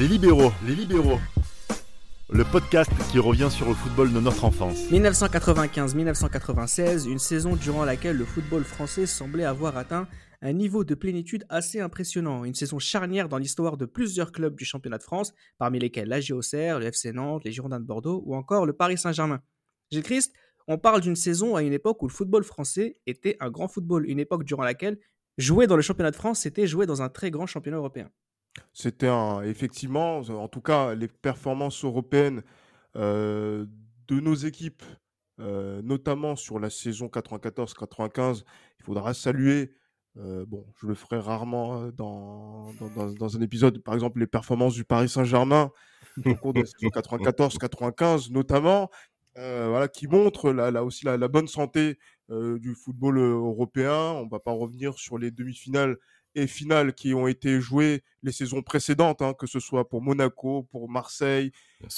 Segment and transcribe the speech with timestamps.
[0.00, 1.20] Les libéraux, les libéraux.
[2.30, 4.90] Le podcast qui revient sur le football de notre enfance.
[4.90, 10.08] 1995-1996, une saison durant laquelle le football français semblait avoir atteint
[10.40, 12.46] un niveau de plénitude assez impressionnant.
[12.46, 16.20] Une saison charnière dans l'histoire de plusieurs clubs du championnat de France, parmi lesquels la
[16.34, 19.42] Auxerre, le FC Nantes, les Girondins de Bordeaux ou encore le Paris Saint-Germain.
[19.90, 20.32] Gilles Christ,
[20.66, 24.08] on parle d'une saison à une époque où le football français était un grand football,
[24.08, 24.96] une époque durant laquelle
[25.36, 28.10] jouer dans le championnat de France, c'était jouer dans un très grand championnat européen.
[28.72, 32.42] C'était un, effectivement, en tout cas, les performances européennes
[32.96, 33.66] euh,
[34.08, 34.82] de nos équipes,
[35.38, 38.44] euh, notamment sur la saison 94-95,
[38.78, 39.72] il faudra saluer.
[40.16, 44.74] Euh, bon, je le ferai rarement dans, dans, dans, un épisode, par exemple, les performances
[44.74, 45.70] du Paris Saint-Germain
[46.26, 48.90] au cours de la saison 94-95, notamment,
[49.36, 53.94] voilà, qui montrent là, là aussi la, la, bonne santé du football européen.
[53.94, 55.96] On ne va pas revenir sur les demi-finales
[56.34, 60.64] et finales qui ont été jouées les saisons précédentes, hein, que ce soit pour Monaco,
[60.70, 61.52] pour Marseille.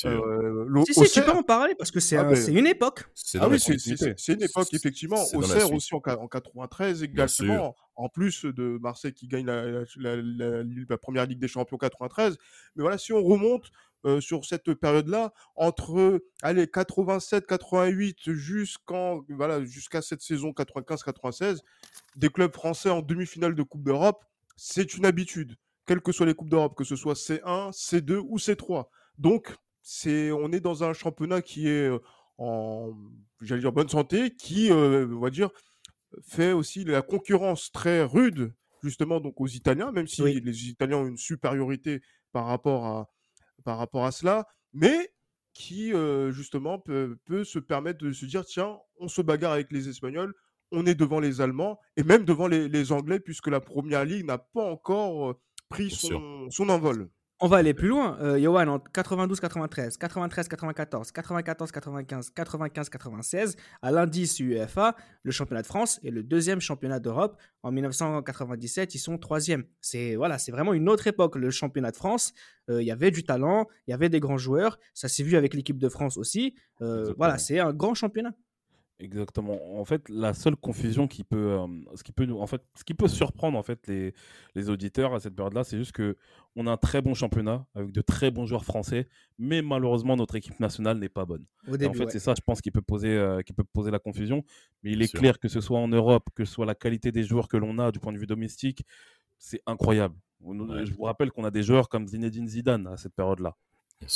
[0.04, 3.04] Euh, si, si, tu peux en parler parce que c'est ah, une époque.
[3.38, 5.22] Ah oui, c'est une époque, effectivement.
[5.34, 11.26] Auxerre aussi en, en 93 également, en plus de Marseille qui gagne la, la, première
[11.26, 12.38] Ligue des Champions 93.
[12.76, 13.70] Mais voilà, si on remonte
[14.04, 21.60] euh, sur cette période-là, entre allez, 87-88 jusqu'en voilà, jusqu'à cette saison 95-96,
[22.16, 24.24] des clubs français en demi-finale de Coupe d'Europe,
[24.56, 28.38] c'est une habitude, quelles que soient les Coupes d'Europe, que ce soit C1, C2 ou
[28.38, 28.86] C3.
[29.18, 31.98] Donc, c'est, on est dans un championnat qui est euh,
[32.38, 32.92] en,
[33.40, 35.50] j'allais dire, bonne santé, qui, euh, on va dire,
[36.22, 38.52] fait aussi la concurrence très rude,
[38.82, 42.02] justement, donc aux Italiens, même si les Italiens ont une supériorité
[42.32, 43.08] par rapport à,
[43.62, 45.12] par rapport à cela, mais
[45.54, 49.70] qui, euh, justement, peut, peut se permettre de se dire, tiens, on se bagarre avec
[49.70, 50.34] les Espagnols,
[50.70, 54.38] on est devant les Allemands et même devant les, Anglais, puisque la Première Ligue n'a
[54.38, 57.10] pas encore pris son, envol.
[57.44, 58.16] On va aller plus loin.
[58.20, 64.94] Euh, Johan, en 92-93, 93-94, 94-95, 95-96, à l'indice UEFA,
[65.24, 67.36] le championnat de France est le deuxième championnat d'Europe.
[67.64, 69.64] En 1997, ils sont troisième.
[69.80, 71.34] C'est voilà, c'est vraiment une autre époque.
[71.34, 72.32] Le championnat de France,
[72.68, 74.78] il y avait du talent, il y avait des grands joueurs.
[74.94, 76.54] Ça s'est vu avec l'équipe de France aussi.
[76.78, 78.34] voilà, c'est un grand championnat.
[79.02, 79.58] Exactement.
[79.80, 82.84] En fait, la seule confusion qui peut, euh, ce qui peut nous, en fait, ce
[82.84, 84.14] qui peut surprendre en fait les,
[84.54, 86.16] les auditeurs à cette période-là, c'est juste que
[86.54, 89.08] on a un très bon championnat avec de très bons joueurs français,
[89.38, 91.44] mais malheureusement notre équipe nationale n'est pas bonne.
[91.66, 94.44] en fait, c'est ça, je pense, qui peut poser, euh, qui peut poser la confusion.
[94.84, 97.24] Mais il est clair que ce soit en Europe, que ce soit la qualité des
[97.24, 98.84] joueurs que l'on a du point de vue domestique,
[99.36, 100.14] c'est incroyable.
[100.44, 103.56] Je vous rappelle qu'on a des joueurs comme Zinedine Zidane à cette période-là.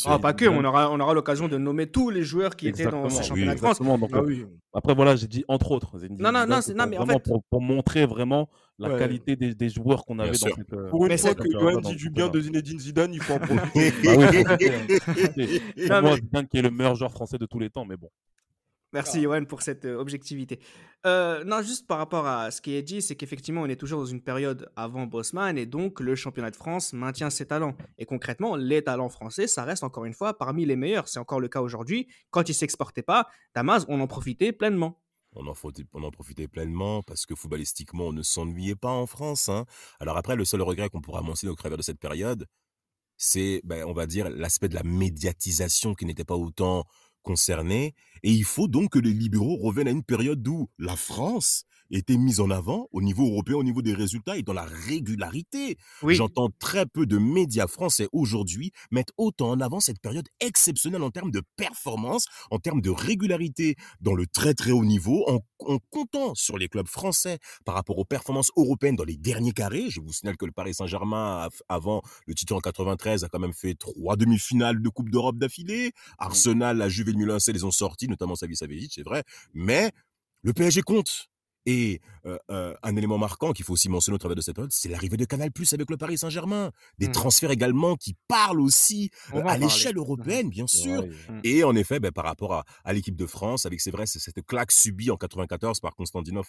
[0.04, 2.86] Ah, pas que, on aura, on aura l'occasion de nommer tous les joueurs qui étaient
[2.86, 3.80] dans ce championnat de France.
[3.80, 5.98] Ah euh, après, voilà, j'ai dit entre autres.
[6.18, 7.22] non, non, non, non, mais en fait...
[7.50, 8.48] pour, montrer vraiment
[8.78, 10.72] la qualité des, des, joueurs qu'on avait dans cette.
[10.72, 13.38] Euh, pour une fois que Johan dit du bien de Zinedine Zidane, il faut en
[13.38, 13.92] profiter.
[15.88, 18.10] bah oui, Zidane qui est le meilleur joueur français de tous les temps, mais bon.
[18.96, 20.58] Merci Johan pour cette euh, objectivité.
[21.04, 24.00] Euh, non, juste par rapport à ce qui est dit, c'est qu'effectivement, on est toujours
[24.00, 27.76] dans une période avant Bosman et donc le championnat de France maintient ses talents.
[27.98, 31.08] Et concrètement, les talents français, ça reste encore une fois parmi les meilleurs.
[31.08, 32.08] C'est encore le cas aujourd'hui.
[32.30, 35.02] Quand ils s'exportaient pas, Damas, on en profitait pleinement.
[35.34, 35.54] On en,
[35.92, 39.50] on en, profitait pleinement parce que footballistiquement, on ne s'ennuyait pas en France.
[39.50, 39.66] Hein.
[40.00, 42.46] Alors après, le seul regret qu'on pourra mentionner au travers de cette période,
[43.18, 46.86] c'est, ben, on va dire, l'aspect de la médiatisation qui n'était pas autant
[47.26, 51.65] concernés, et il faut donc que les libéraux reviennent à une période où la France
[51.90, 55.76] était mise en avant au niveau européen, au niveau des résultats et dans la régularité.
[56.02, 61.10] J'entends très peu de médias français aujourd'hui mettre autant en avant cette période exceptionnelle en
[61.10, 65.40] termes de performance, en termes de régularité dans le très très haut niveau, en,
[65.90, 69.86] comptant sur les clubs français par rapport aux performances européennes dans les derniers carrés.
[69.88, 73.54] Je vous signale que le Paris Saint-Germain, avant le titre en 93, a quand même
[73.54, 75.92] fait trois demi-finales de Coupe d'Europe d'affilée.
[76.18, 79.24] Arsenal, la Juve et le Milan les ont sortis, notamment Savic, c'est vrai.
[79.54, 79.90] Mais
[80.42, 81.28] le PSG compte.
[81.66, 82.00] Et
[82.48, 85.24] un élément marquant qu'il faut aussi mentionner au travers de cette période, c'est l'arrivée de
[85.24, 86.70] Canal Plus avec le Paris Saint-Germain.
[86.98, 87.12] Des mmh.
[87.12, 89.98] transferts également qui parlent aussi à l'échelle mmh.
[89.98, 91.04] européenne, bien sûr.
[91.04, 91.40] Mmh.
[91.44, 94.72] Et en effet, ben, par rapport à, l'équipe de France, avec c'est vrai, cette claque
[94.72, 96.46] subie en 94 par Constantinov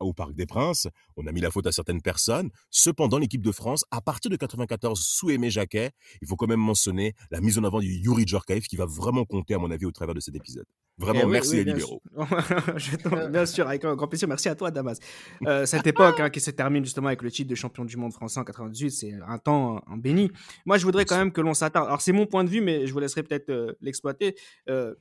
[0.00, 2.50] au Parc des Princes, on a mis la faute à certaines personnes.
[2.70, 5.90] Cependant, l'équipe de France, à partir de 94, sous Aimé Jacquet,
[6.20, 9.24] il faut quand même mentionner la mise en avant du Yuri Djorkaeff qui va vraiment
[9.24, 10.66] compter, à mon avis, au travers de cet épisode.
[10.98, 12.02] Vraiment, eh merci les libéraux.
[13.30, 14.98] bien sûr, avec un grand plaisir merci à toi, Damas.
[15.46, 18.12] Euh, cette époque hein, qui se termine justement avec le titre de champion du monde
[18.12, 20.30] français en 98, c'est un temps en béni.
[20.66, 21.86] Moi, je voudrais quand même que l'on s'attarde.
[21.86, 24.36] Alors, c'est mon point de vue, mais je vous laisserai peut-être euh, l'exploiter.
[24.68, 24.94] Euh,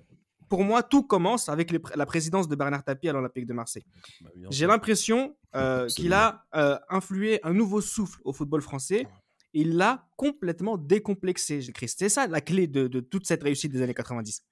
[0.49, 3.85] pour moi, tout commence avec la présidence de Bernard Tapie à l'Olympique de Marseille.
[4.21, 5.35] Bah, J'ai l'impression
[5.95, 6.45] qu'il a
[6.89, 9.07] influé un nouveau souffle au football français.
[9.53, 13.93] Il l'a complètement décomplexé, C'est ça la clé de, de toute cette réussite des années
[13.93, 14.43] 90.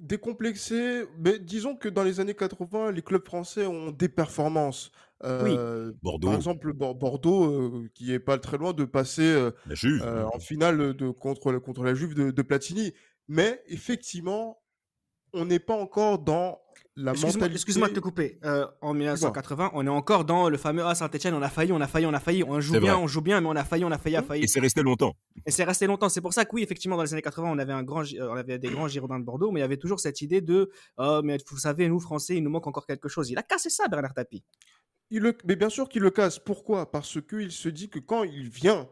[0.00, 4.92] Décomplexé, mais disons que dans les années 80, les clubs français ont des performances.
[5.24, 6.28] Euh, Bordeaux.
[6.28, 11.10] Par exemple, Bordeaux, euh, qui est pas très loin de passer euh, en finale de,
[11.10, 12.94] contre, contre la Juve de, de Platini.
[13.28, 14.62] Mais effectivement,
[15.34, 16.58] on n'est pas encore dans
[17.52, 18.38] Excuse-moi de te couper.
[18.44, 21.80] Euh, en 1980, on est encore dans le fameux Ah Saint-Etienne, on a failli, on
[21.80, 22.44] a failli, on a failli.
[22.44, 24.22] On joue bien, on joue bien, mais on a failli, on a failli, on a
[24.22, 24.44] failli.
[24.44, 25.14] Et c'est resté longtemps.
[25.46, 26.08] Et c'est resté longtemps.
[26.08, 28.28] C'est pour ça que oui, effectivement, dans les années 80, on avait, un grand, euh,
[28.30, 30.70] on avait des grands Girondins de Bordeaux, mais il y avait toujours cette idée de
[30.98, 33.30] Oh, mais vous savez, nous, Français, il nous manque encore quelque chose.
[33.30, 34.44] Il a cassé ça, Bernard Tapie.
[35.10, 35.36] Il le...
[35.44, 36.38] Mais bien sûr qu'il le casse.
[36.38, 36.90] Pourquoi?
[36.90, 38.88] Parce qu'il se dit que quand il vient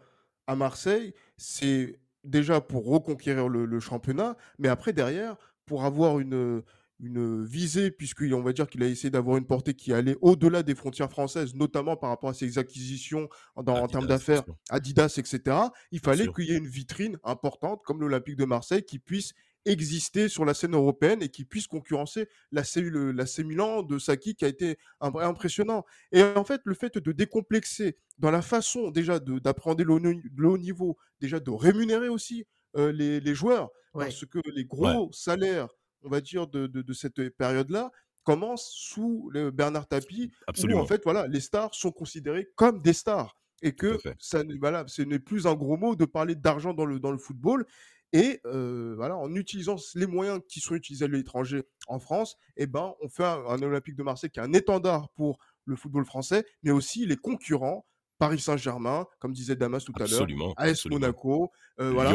[0.47, 6.63] à Marseille, c'est déjà pour reconquérir le championnat, mais après, derrière, pour avoir une
[7.01, 10.75] une visée, puisqu'on va dire qu'il a essayé d'avoir une portée qui allait au-delà des
[10.75, 15.57] frontières françaises, notamment par rapport à ses acquisitions en termes d'affaires, Adidas, etc.
[15.93, 19.33] Il fallait qu'il y ait une vitrine importante comme l'Olympique de Marseille qui puisse
[19.65, 24.35] exister sur la scène européenne et qui puisse concurrencer la cellule, la Milan de Saki
[24.35, 25.85] qui a été impressionnant.
[26.13, 30.97] Et en fait, le fait de décomplexer dans la façon déjà d'appréhender le, haut niveau,
[31.21, 32.45] déjà de rémunérer aussi
[32.77, 35.69] euh, les, joueurs, parce que les gros salaires
[36.05, 37.91] on va dire, de, cette période-là
[38.25, 40.81] commence sous le Bernard Tapie, Absolument.
[40.81, 44.85] où en fait, voilà, les stars sont considérées comme des stars et que ça, voilà,
[44.87, 47.67] ce n'est plus un gros mot de parler d'argent dans le, dans le football.
[48.13, 52.95] Et voilà, en utilisant les moyens qui sont utilisés à l'étranger en France, eh ben,
[53.01, 56.45] on fait un, un, Olympique de Marseille qui est un étendard pour le football français,
[56.63, 57.87] mais aussi les concurrents
[58.19, 60.27] Paris Saint-Germain, comme disait Damas tout à l'heure,
[60.57, 61.51] AS Monaco,
[61.81, 62.13] euh, voilà,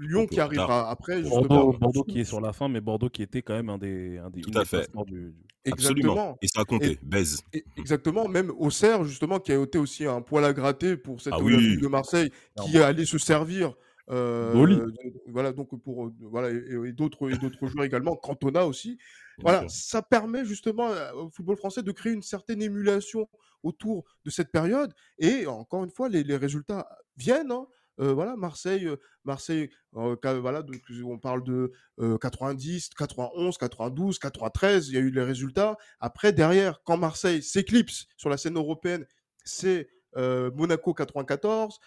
[0.00, 1.22] Lyon, qui arrivera après.
[1.22, 4.30] Bordeaux, qui est sur la fin, mais Bordeaux qui était quand même un des, un
[4.30, 4.88] des tout à fait.
[5.06, 6.36] Du, Exactement.
[6.42, 7.40] Et ça a compté, baise.
[7.76, 11.40] exactement, même Auxerre, justement, qui a été aussi un poil à gratter pour cette ah
[11.40, 12.30] de Marseille,
[12.64, 13.74] qui allait se servir
[14.10, 14.86] euh,
[15.28, 18.98] voilà, donc pour voilà et, d'autres et d'autres joueurs également, Cantona aussi.
[19.38, 23.28] Voilà, ça permet justement au football français de créer une certaine émulation
[23.64, 24.94] autour de cette période.
[25.18, 27.50] Et encore une fois, les, résultats viennent.
[27.50, 27.66] Hein.
[27.98, 28.88] voilà, Marseille,
[29.24, 31.72] Marseille, voilà, donc, on parle de
[32.20, 35.76] 90, 91, 92, 93, il y a eu les résultats.
[35.98, 39.06] Après, derrière, quand Marseille s'éclipse sur la scène européenne,
[39.44, 41.80] c'est Monaco 94,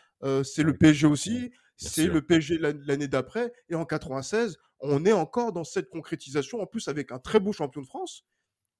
[0.44, 1.52] c'est le PSG aussi.
[1.78, 3.54] C'est le PSG l'année d'après.
[3.70, 7.54] Et en 96, on est encore dans cette concrétisation, en plus avec un très beau
[7.54, 8.26] champion de France,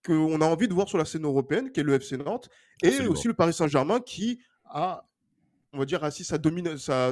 [0.08, 2.50] qu'on a envie de voir sur la scène européenne, qui est le FC Nantes,
[2.82, 5.06] et aussi le Paris Saint-Germain qui a,
[5.74, 6.40] on va dire, assis sa,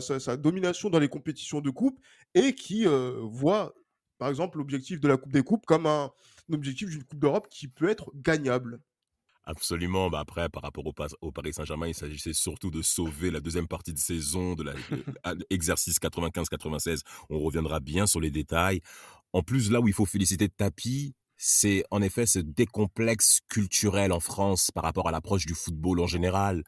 [0.02, 2.00] sa, domination dans les compétitions de coupe
[2.34, 3.74] et qui euh, voit,
[4.18, 6.12] par exemple, l'objectif de la Coupe des Coupes comme un
[6.52, 8.80] objectif d'une Coupe d'Europe qui peut être gagnable.
[9.48, 10.10] Absolument.
[10.10, 13.94] Bah après, par rapport au, Paris Saint-Germain, il s'agissait surtout de sauver la deuxième partie
[13.94, 14.66] de saison de
[15.52, 17.02] l'exercice 95-96.
[17.30, 18.82] On reviendra bien sur les détails.
[19.34, 24.20] En plus, là où il faut féliciter Tapi, c'est en effet ce décomplexe culturel en
[24.20, 26.64] France par rapport à l'approche du football en général.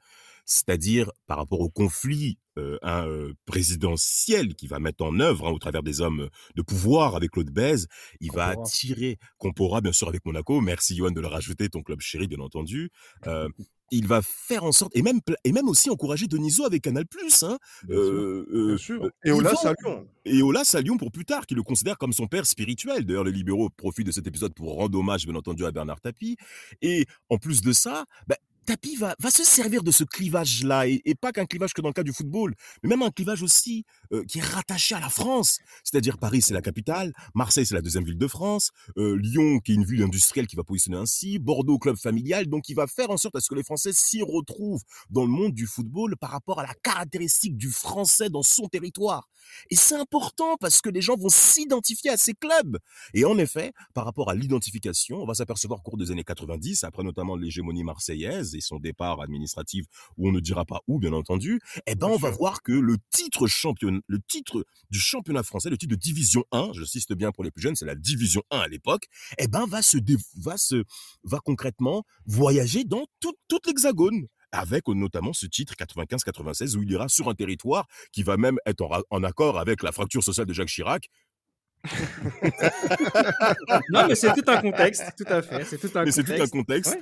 [0.45, 2.37] C'est-à-dire par rapport au conflit
[2.81, 7.31] un, présidentiel qui va mettre en œuvre hein, au travers des hommes de pouvoir avec
[7.31, 7.87] Claude Bèze,
[8.19, 9.19] il va attirer
[9.55, 12.91] pourra bien sûr avec Monaco, merci Johan de le rajouter, ton club chéri bien entendu,
[13.91, 17.43] il va faire en sorte et même et même aussi encourager Deniso avec Canal Plus
[17.43, 21.97] hein, bien, sûr, et Ola Salion et Ola Salion pour plus tard qui le considère
[21.97, 23.05] comme son père spirituel.
[23.05, 26.37] D'ailleurs les libéraux profitent de cet épisode pour rendre hommage bien entendu à Bernard Tapie.
[26.81, 28.35] Et en plus de ça bah,
[28.67, 31.93] Tapi va, va se servir de ce clivage-là, et, pas qu'un clivage que dans le
[31.93, 35.59] cas du football, mais même un clivage aussi euh, qui est rattaché à la France.
[35.85, 39.71] C'est-à-dire Paris, c'est la capitale, Marseille, c'est la deuxième ville de France, euh, Lyon, qui
[39.71, 43.09] est une ville industrielle qui va positionner ainsi, Bordeaux, club familial, donc il va faire
[43.09, 46.31] en sorte à ce que les Français s'y retrouvent dans le monde du football par
[46.31, 49.29] rapport à la caractéristique du Français dans son territoire.
[49.69, 52.79] Et c'est important parce que les gens vont s'identifier à ces clubs.
[53.13, 56.83] Et en effet, par rapport à l'identification, on va s'apercevoir au cours des années 90,
[56.83, 59.85] après notamment l'hégémonie marseillaise, son départ administratif,
[60.17, 62.97] où on ne dira pas où, bien entendu, eh ben, on va voir que le
[63.11, 67.31] titre champion, le titre du championnat français, le titre de division 1, je cite bien
[67.31, 69.97] pour les plus jeunes, c'est la division 1 à l'époque, eh ben, va se,
[70.37, 70.83] va se,
[71.23, 77.09] va concrètement voyager dans tout, toute l'hexagone avec notamment ce titre 95-96 où il ira
[77.09, 80.53] sur un territoire qui va même être en, en accord avec la fracture sociale de
[80.53, 81.09] Jacques Chirac,
[83.89, 85.63] non, mais c'est tout un contexte, tout à fait.
[85.65, 86.97] C'est tout un mais c'est tout un contexte.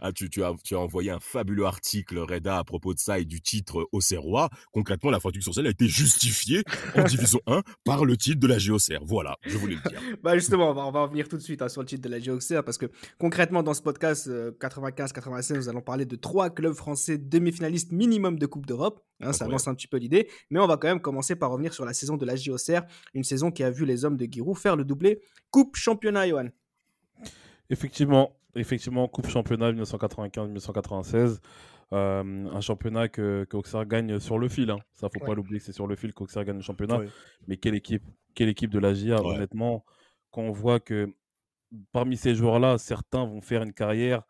[0.00, 3.18] Ah, tu, tu, as, tu as envoyé un fabuleux article, Reda, à propos de ça
[3.18, 4.50] et du titre Auxerrois.
[4.72, 6.62] Concrètement, la fracture sociale a été justifiée
[6.96, 9.04] en division 1 par le titre de la GOCR.
[9.04, 10.00] Voilà, je voulais le dire.
[10.22, 12.08] bah justement, on va, on va revenir tout de suite hein, sur le titre de
[12.08, 12.86] la GOCR parce que
[13.18, 18.38] concrètement, dans ce podcast 95-96, euh, nous allons parler de trois clubs français demi-finalistes minimum
[18.38, 19.07] de Coupe d'Europe.
[19.20, 20.28] Hein, ça avance un petit peu l'idée.
[20.50, 22.82] Mais on va quand même commencer par revenir sur la saison de la JOCR,
[23.14, 25.20] une saison qui a vu les hommes de Giroud faire le doublé
[25.50, 26.48] Coupe Championnat, Johan.
[27.70, 31.40] Effectivement, effectivement, Coupe Championnat 1995-1996.
[31.94, 34.70] Euh, un championnat que, que gagne sur le fil.
[34.70, 34.78] Hein.
[34.94, 37.00] Ça, faut pas l'oublier, c'est sur le fil qu'Auxerre gagne le championnat.
[37.46, 39.84] Mais quelle équipe, quelle équipe de la GIA, honnêtement,
[40.30, 41.14] quand on voit que
[41.92, 44.22] parmi ces joueurs-là, certains vont faire une carrière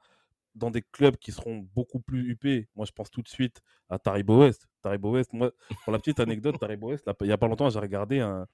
[0.58, 2.68] dans des clubs qui seront beaucoup plus huppés.
[2.76, 4.68] Moi, je pense tout de suite à Taribo West.
[4.82, 5.50] Taribo West, moi,
[5.84, 8.46] pour la petite anecdote, Taribo West, il n'y a pas longtemps, j'ai regardé un,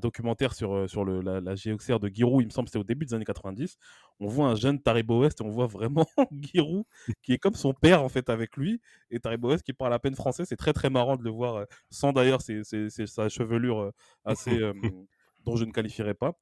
[0.00, 2.84] documentaire sur, euh, sur le, la, la de Giroud, il me semble que c'était au
[2.84, 3.76] début des années 90.
[4.20, 6.84] On voit un jeune Taribo West et on voit vraiment Giroud
[7.22, 8.80] qui est comme son père, en fait, avec lui.
[9.10, 10.44] Et Taribo West qui parle à peine français.
[10.44, 13.90] C'est très, très marrant de le voir, euh, sans d'ailleurs sa chevelure euh,
[14.24, 14.58] assez.
[15.46, 16.34] dont je ne qualifierais pas.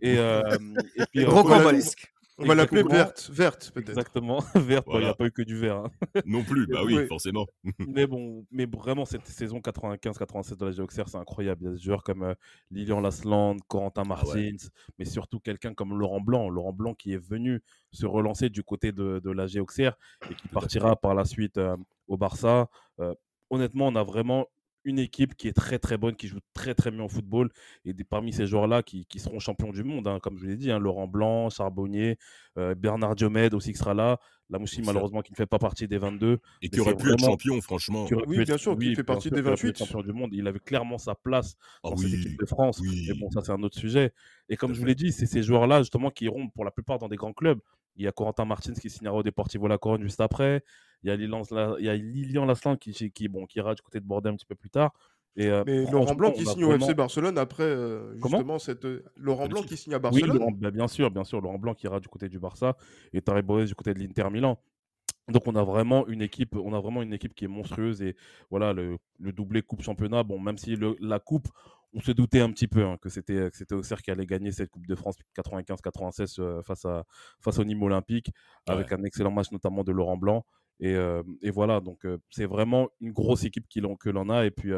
[0.00, 1.26] Et, et puis.
[2.38, 3.88] On va l'appeler verte, verte peut-être.
[3.88, 5.76] Exactement, verte, il n'y a pas eu que du vert.
[5.76, 5.90] Hein.
[6.26, 7.46] Non plus, bah oui, forcément.
[7.78, 11.62] mais bon, mais vraiment, cette saison 95-96 de la Géoxer, c'est incroyable.
[11.62, 12.34] Il y a des joueurs comme euh,
[12.70, 16.50] Lilian Lasland, Corentin ah Martins, mais surtout quelqu'un comme Laurent Blanc.
[16.50, 19.90] Laurent Blanc qui est venu se relancer du côté de, de la Géoxer
[20.30, 21.76] et qui partira par la suite euh,
[22.06, 22.68] au Barça.
[23.00, 23.14] Euh,
[23.48, 24.46] honnêtement, on a vraiment
[24.86, 27.50] une équipe qui est très très bonne, qui joue très très bien au football.
[27.84, 30.70] Et parmi ces joueurs-là qui, qui, seront champions du monde, hein, comme je l'ai dit,
[30.70, 32.16] hein, Laurent Blanc, Charbonnier,
[32.56, 34.18] euh, Bernard Diomède aussi qui sera là.
[34.48, 36.38] La Moussi, malheureusement, qui ne fait pas partie des 22.
[36.62, 38.06] Et qui aurait pu être champion, franchement.
[38.28, 39.76] Oui, bien sûr, qui fait partie des 28.
[39.76, 40.30] champion du monde.
[40.32, 42.80] Il avait clairement sa place ah dans cette équipe de France.
[42.80, 44.12] Mais bon, ça, c'est un autre sujet.
[44.48, 46.98] Et comme je vous l'ai dit, c'est ces joueurs-là, justement, qui iront pour la plupart
[47.00, 47.58] dans des grands clubs.
[47.96, 50.62] Il y a Corentin Martins qui signera au Deportivo La Corogne juste après.
[51.02, 51.16] Il y a
[51.96, 54.70] Lilian Laslan qui, qui, bon, qui ira du côté de Bordeaux un petit peu plus
[54.70, 54.92] tard.
[55.38, 59.48] Euh, mais Laurent Blanc qui signe au FC Barcelone après euh, justement cette euh, Laurent
[59.48, 60.38] Blanc qui signe à Barcelone.
[60.40, 62.76] Oui, bah, bien sûr, bien sûr, Laurent Blanc qui ira du côté du Barça
[63.12, 64.58] et Tariboez du côté de l'Inter Milan.
[65.28, 68.16] Donc on a vraiment une équipe, on a vraiment une équipe qui est monstrueuse et
[68.48, 70.22] voilà le, doublé coupe championnat.
[70.22, 71.48] Bon, même si la coupe,
[71.96, 74.70] on se doutait un petit peu hein, que c'était c'était Auxerre qui allait gagner cette
[74.70, 77.04] coupe de France 95-96 face à
[77.40, 78.30] face au Nîmes Olympique
[78.66, 80.44] avec un excellent match notamment de Laurent Blanc.
[80.78, 80.94] Et,
[81.40, 83.66] et voilà, donc c'est vraiment une grosse équipe
[83.98, 84.44] que l'on a.
[84.44, 84.72] Et puis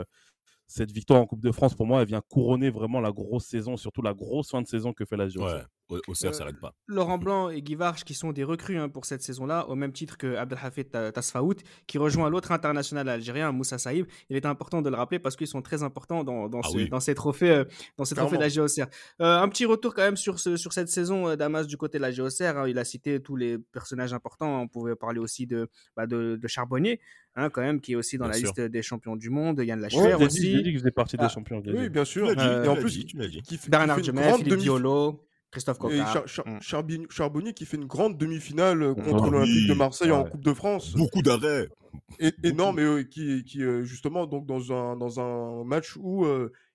[0.69, 3.77] cette victoire en Coupe de France, pour moi, elle vient couronner vraiment la grosse saison,
[3.77, 5.27] surtout la grosse fin de saison que fait la.
[5.27, 6.75] Ouais, au, au ça s'arrête pas.
[6.87, 9.93] Laurent Blanc et Guy Varche, qui sont des recrues hein, pour cette saison-là, au même
[9.93, 14.07] titre que Abdelhafid Tasfaout, qui rejoint l'autre international algérien, Moussa Saïb.
[14.31, 17.01] Il est important de le rappeler parce qu'ils sont très importants dans, dans, ah dans
[17.01, 17.65] ces trophées, euh,
[17.97, 18.87] dans ces trophées de la GOCR.
[19.21, 21.99] Euh, un petit retour quand même sur, ce, sur cette saison euh, d'Amas du côté
[21.99, 22.59] de la GOCR.
[22.59, 22.69] Hein.
[22.69, 24.61] Il a cité tous les personnages importants.
[24.63, 27.01] On pouvait parler aussi de, bah, de, Charbonnier.
[27.35, 29.61] Hein, quand même, qui est aussi dans la liste des champions du monde.
[29.61, 30.41] Yann Lacher ouais, aussi.
[30.41, 31.63] Dit, dit qu'il faisait partie des ah, champions.
[31.65, 32.31] Oui, bien sûr.
[32.31, 33.07] et en plus,
[33.69, 35.28] Bernard Jemet, Philippe Diolo.
[35.51, 36.25] Christophe Coquard.
[36.47, 36.59] Mm.
[37.11, 40.53] Charbonnier qui fait une grande demi-finale euh, contre ah l'Olympique de Marseille en Coupe de
[40.53, 40.95] France.
[40.95, 41.69] Beaucoup d'arrêts.
[42.19, 46.27] Et, non, mais euh, qui, qui euh, justement donc dans un, dans un match où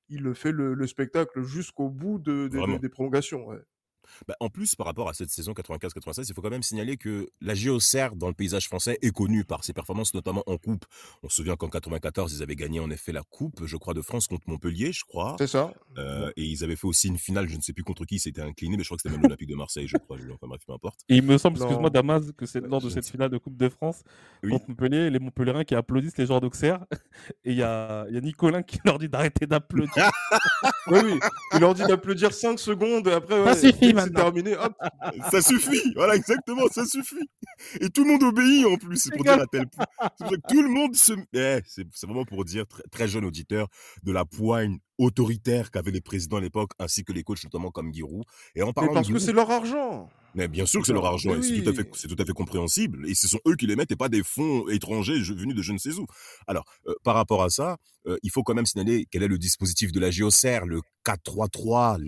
[0.10, 3.48] il fait le, spectacle jusqu'au bout de, des prolongations.
[4.28, 7.30] Bah, en plus, par rapport à cette saison 95-96, il faut quand même signaler que
[7.42, 10.86] la GOCR dans le paysage français est connue par ses performances, notamment en coupe.
[11.24, 14.02] On se souvient qu'en 94, ils avaient gagné en effet la coupe, je crois, de
[14.02, 15.36] France contre Montpellier, je crois.
[15.38, 15.74] C'est ça.
[15.98, 18.42] Euh, et ils avaient fait aussi une finale, je ne sais plus contre qui, c'était
[18.42, 20.18] incliné, mais je crois que c'était même l'Olympique de Marseille, je crois.
[20.18, 21.02] Enfin bref, peu importe.
[21.10, 23.70] Et il me semble, excuse-moi, Damas, que c'est lors de cette finale de Coupe de
[23.70, 24.04] France
[24.42, 26.86] contre Montpellier, les Montpellierins qui applaudissent les joueurs d'Auxerre.
[27.46, 30.12] Et il y a, y a Nicolin qui leur dit d'arrêter d'applaudir.
[30.88, 31.20] oui, oui.
[31.54, 33.74] Il leur dit d'applaudir 5 secondes, et après, ouais, c'est
[34.14, 34.56] terminé.
[34.58, 34.74] Hop,
[35.32, 37.28] ça suffit, voilà exactement, ça suffit.
[37.80, 39.86] Et tout le monde obéit en plus, c'est pour dire à tel point.
[40.50, 41.14] tout le monde se.
[41.34, 43.68] Eh, c'est vraiment pour dire, très, très jeune auditeur,
[44.04, 47.94] de la poigne autoritaire qu'avaient les présidents à l'époque, ainsi que les coachs, notamment comme
[47.94, 48.24] Giroud.
[48.56, 50.10] Et en parlant parce que c'est leur argent.
[50.36, 53.08] Mais bien sûr que c'est leur argent, c'est tout, à fait, tout à fait compréhensible.
[53.08, 55.74] Et ce sont eux qui les mettent et pas des fonds étrangers venus de je
[55.74, 56.06] ne sais où.
[56.48, 59.38] Alors, euh, par rapport à ça, euh, il faut quand même signaler quel est le
[59.38, 62.00] dispositif de la GeoCR, le 4-3-3,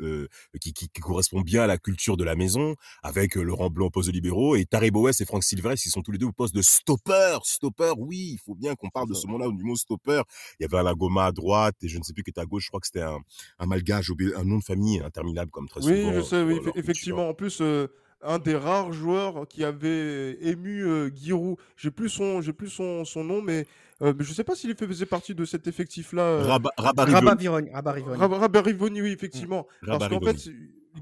[0.00, 0.28] euh,
[0.60, 4.08] qui, qui, correspond bien à la culture de la maison, avec Laurent Blanc au poste
[4.08, 6.62] de libéraux et Taribo et Franck Silveret, qui sont tous les deux au poste de
[6.62, 7.38] stopper.
[7.42, 10.22] Stopper, oui, il faut bien qu'on parle de ce mot-là, du mot stopper.
[10.58, 12.64] Il y avait Alagoma à droite et je ne sais plus qui était à gauche,
[12.64, 13.18] je crois que c'était un,
[13.58, 16.10] un malgage, un nom de famille interminable comme très oui, souvent.
[16.10, 17.34] Oui, je sais, oui, effectivement.
[17.38, 17.88] Plus, euh,
[18.22, 21.56] un des rares joueurs qui avait ému euh, Giroud.
[21.76, 23.66] J'ai plus son, j'ai plus son, son nom, mais,
[24.02, 26.22] euh, mais je sais pas s'il faisait partie de cet effectif-là.
[26.22, 27.70] Euh, Rabat-Rivoni.
[27.72, 29.66] Rabat-Rivoni, oui, effectivement.
[29.86, 30.50] Parce qu'en fait,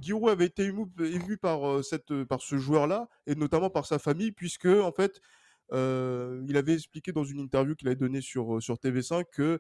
[0.01, 4.33] Giroud avait été ému, ému par, cette, par ce joueur-là, et notamment par sa famille,
[4.33, 5.21] puisque, en fait,
[5.73, 9.59] il avait expliqué dans une interview qu'il avait donnée sur, sur TV5 que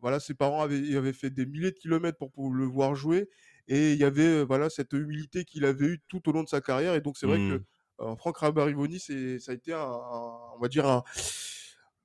[0.00, 3.26] voilà, ses parents avaient, avaient, fait des milliers de kilomètres pour, pour le voir jouer
[3.68, 6.60] et il y avait voilà cette humilité qu'il avait eue tout au long de sa
[6.60, 6.94] carrière.
[6.94, 7.62] Et donc c'est vrai que
[8.02, 8.16] mmh.
[8.16, 9.86] Franck Rabarivoni, ça a été un,
[10.56, 11.04] on va dire un,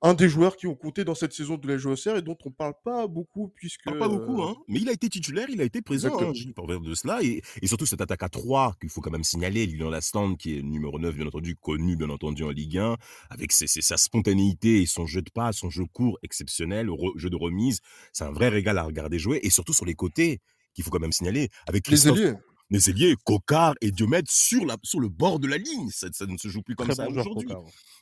[0.02, 2.50] un des joueurs qui ont compté dans cette saison de la JOCR et dont on
[2.50, 5.82] parle pas beaucoup puisque pas beaucoup hein mais il a été titulaire il a été
[5.82, 9.10] présent hein, pour de cela et, et, surtout cette attaque à 3 qu'il faut quand
[9.10, 12.78] même signaler Lilian Lasland qui est numéro 9 bien entendu connu bien entendu en Ligue
[12.78, 12.96] 1
[13.28, 17.36] avec ses, sa spontanéité et son jeu de pas son jeu court exceptionnel jeu de
[17.36, 17.80] remise
[18.12, 20.40] c'est un vrai régal à regarder jouer et surtout sur les côtés
[20.74, 22.36] qu'il faut quand même signaler, avec Christophe, les ailiers.
[22.70, 25.88] Les ailiers, Cocard et Diomède sur, la, sur le bord de la ligne.
[25.90, 27.48] Ça, ne se joue plus comme ça aujourd'hui.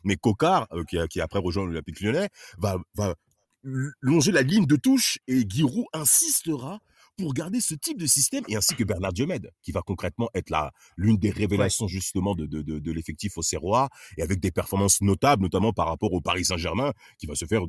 [0.04, 3.14] Mais Cocard, euh, qui après rejoint l'Olympique lyonnais, va, va
[3.62, 6.80] longer la ligne de touche et Giroud insistera
[7.18, 10.52] pour garder ce type de système, et ainsi que Bernard Diomède, qui va concrètement être
[10.96, 15.00] l'une des révélations justement de, de, de, de l'effectif au Serrois, et avec des performances
[15.02, 17.62] notables, notamment par rapport au Paris Saint-Germain, qui va se faire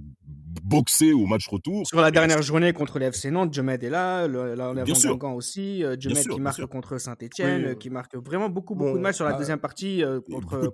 [0.63, 1.85] boxer au match retour.
[1.87, 6.27] Sur la dernière journée contre le FC Nantes, Diomède est là, l'avant aussi, euh, Diomède
[6.27, 9.59] qui marque contre Saint-Etienne, qui marque vraiment beaucoup, beaucoup de matchs sur la bah, deuxième
[9.59, 10.65] partie euh, contre, contre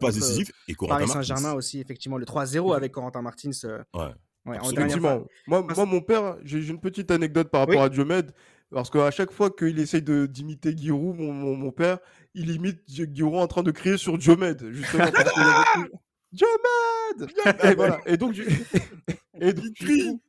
[0.67, 3.51] et Paris Saint-Germain aussi, effectivement, le 3-0 avec Corentin Martins.
[3.63, 4.11] Euh, ouais.
[4.45, 5.23] Ouais, Effectivement.
[5.47, 8.31] Moi, moi, mon père, j'ai une petite anecdote par rapport à Diomède.
[8.75, 11.99] Parce qu'à chaque fois qu'il essaye d'imiter Giroud, mon, mon, mon, père,
[12.33, 15.09] il imite Giroud en train de crier sur Diomède, justement.
[15.13, 15.43] parce qu'il
[16.33, 17.31] Diomède
[17.63, 18.01] et, voilà.
[18.05, 18.35] et donc,
[19.39, 20.19] et donc, il crie.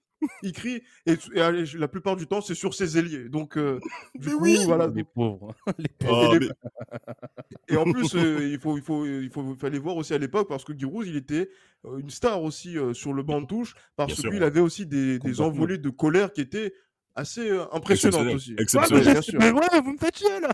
[0.43, 1.17] Il crie et,
[1.75, 3.29] la plupart du temps c'est sur ses ailiers.
[3.29, 3.81] Donc euh,
[4.15, 4.87] du coup oui voilà.
[4.87, 5.55] Les pauvres.
[5.77, 6.37] Les pauvres.
[7.69, 10.19] et, et, en plus euh, il faut il faut il faut fallait voir aussi à
[10.19, 11.51] l'époque parce que Giroud il était
[11.85, 15.41] euh, une star aussi sur le banc de touche parce qu'il avait aussi des, des
[15.41, 16.73] envolées de colère qui étaient
[17.17, 18.55] assez euh, impressionnante aussi.
[18.59, 19.07] Exceptionnel.
[19.07, 19.39] Ouais, bien sûr.
[19.41, 20.51] Mais ouais, vous me faites chier là.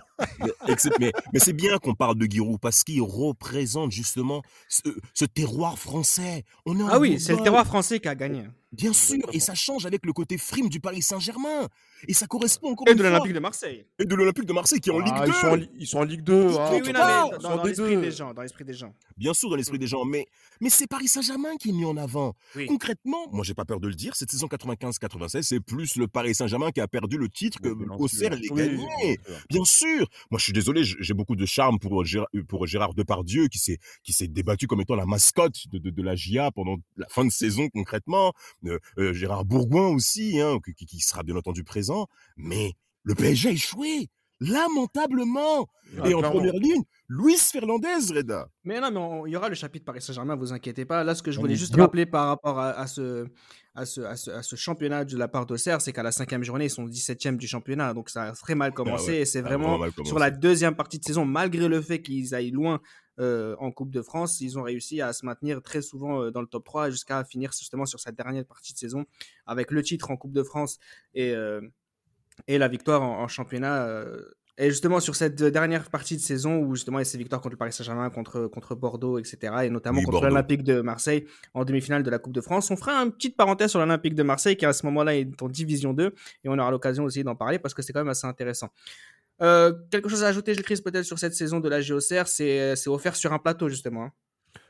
[0.66, 5.24] mais, mais, mais c'est bien qu'on parle de Giroud parce qu'il représente justement ce, ce,
[5.24, 6.44] terroir français.
[6.64, 8.44] On est ah oui, c'est le terroir français qui a gagné.
[8.72, 11.68] Bien sûr, et ça change avec le côté frime du Paris Saint-Germain.
[12.08, 13.86] Et ça correspond encore Et de l'Olympique de Marseille.
[13.98, 15.26] Et de l'Olympique de Marseille qui est en Ligue 2.
[15.26, 16.46] Ils sont en, ils sont en Ligue 2.
[16.58, 18.94] Ah, oui, oui, dans, dans l'esprit des gens, dans l'esprit des gens.
[19.16, 20.26] Bien sûr, dans l'esprit des gens, mais,
[20.60, 22.34] mais c'est Paris Saint-Germain qui est mis en avant.
[22.66, 26.34] Concrètement, moi j'ai pas peur de le dire, cette saison 95-96, c'est plus le Paris
[26.34, 29.18] Saint-Germain qui a perdu le titre que Auxerre l'ait gagné.
[29.50, 30.08] Bien sûr.
[30.30, 33.78] Moi je suis désolé, j'ai beaucoup de charme pour Gérard, pour Gérard Depardieu qui s'est
[34.02, 37.24] qui s'est débattu comme étant la mascotte de, de, de, la GIA pendant la fin
[37.24, 38.32] de saison concrètement.
[38.66, 42.06] Euh, euh, Gérard Bourgoin aussi, hein, qui, sera bien entendu présent.
[42.36, 42.72] Mais
[43.02, 44.08] le PSG a échoué
[44.40, 45.68] lamentablement.
[46.00, 48.48] Ah, et en première ligne, Luis Fernandez, Reda.
[48.64, 51.04] Mais non, mais il y aura le chapitre Paris Saint-Germain, vous inquiétez pas.
[51.04, 53.26] Là, ce que je voulais juste rappeler par rapport à, ce,
[53.74, 56.70] à, ce, à, ce, championnat de la part d'Auxerre, c'est qu'à la cinquième journée, ils
[56.70, 57.92] sont 17e du championnat.
[57.92, 59.14] Donc ça a très mal ah commencé.
[59.14, 62.80] et c'est vraiment sur la deuxième partie de saison, malgré le fait qu'ils aillent loin
[63.18, 64.40] euh, en Coupe de France.
[64.40, 67.52] Ils ont réussi à se maintenir très souvent euh, dans le top 3 jusqu'à finir
[67.52, 69.04] justement sur cette dernière partie de saison
[69.44, 70.78] avec le titre en Coupe de France
[71.14, 71.60] et, euh,
[72.46, 73.86] et la victoire en, championnat.
[74.56, 77.42] et justement sur cette dernière partie de saison où justement il y a ces victoires
[77.42, 79.56] contre le Paris Saint-Germain, contre, contre Bordeaux, etc.
[79.64, 82.70] Et notamment contre l'Olympique de Marseille en demi-finale de la Coupe de France.
[82.70, 85.48] On fera une petite parenthèse sur l'Olympique de Marseille qui à ce moment-là est en
[85.50, 88.26] Division 2 et on aura l'occasion aussi d'en parler parce que c'est quand même assez
[88.26, 88.70] intéressant.
[89.42, 92.86] Euh, quelque chose à ajouter, Gilles Christ, peut-être sur cette saison de la GOCR, c'est
[92.86, 94.04] offert sur un plateau, justement.
[94.04, 94.12] Hein.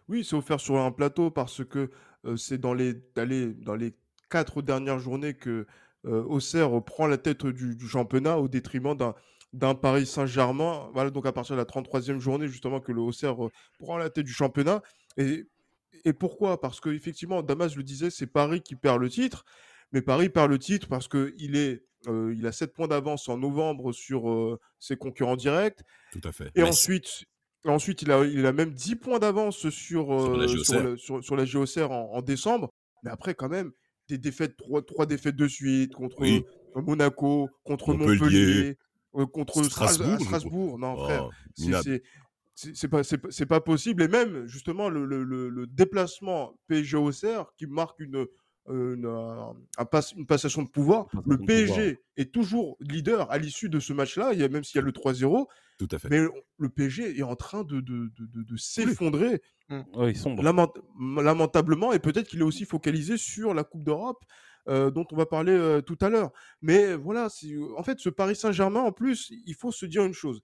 [0.09, 1.91] Oui, c'est offert sur un plateau parce que
[2.25, 3.95] euh, c'est dans les, dans les
[4.31, 5.67] quatre dernières journées que
[6.07, 8.97] euh, Auxerre prend la tête du, championnat au détriment
[9.53, 10.91] d'un Paris Saint-Germain.
[10.95, 13.37] Voilà, donc à partir de la 33e journée, justement, que le Auxerre
[13.79, 14.83] prend la tête du championnat.
[15.19, 15.47] Et,
[16.05, 16.61] et pourquoi?
[16.61, 19.45] Parce qu'effectivement, Damas le disait, c'est Paris qui perd le titre.
[19.93, 23.39] Mais Paris perd le titre parce qu'il est euh, il a 7 points d'avance en
[23.39, 25.81] novembre sur euh, ses concurrents directs.
[26.13, 26.51] Tout à fait.
[26.55, 27.25] Et ensuite,
[27.65, 30.47] ensuite il, a, il a même 10 points d'avance sur, euh,
[30.97, 32.73] sur, la GOCR en, décembre.
[33.03, 33.73] Mais après, quand même,
[34.09, 36.25] des défaites, trois, trois défaites de suite contre
[36.75, 38.77] Monaco, contre Montpellier,
[39.33, 40.21] contre Strasbourg.
[40.21, 40.79] Strasbourg.
[40.79, 41.29] Non, oh, frère,
[42.55, 43.03] c'est pas,
[43.49, 44.03] pas possible.
[44.03, 48.27] Et même, justement, le, le, le déplacement PSG-Auxerre qui marque une,
[48.69, 49.07] une,
[50.17, 51.07] une passation de pouvoir.
[51.27, 54.93] le PSG est toujours leader à l'issue de ce match-là, même s'il y a le
[54.93, 55.47] 3-0.
[55.79, 56.09] Tout à fait.
[56.11, 56.21] Mais
[56.59, 60.41] le PSG est en train de, de, de, s'effondrer mmh.
[61.19, 64.25] lamentablement, et peut-être qu'il est aussi focalisé sur la Coupe d'Europe.
[64.69, 66.31] Euh, dont on va parler euh, tout à l'heure.
[66.61, 67.27] Mais voilà,
[67.77, 70.41] en fait, ce Paris Saint-Germain, en plus, il faut se dire une chose.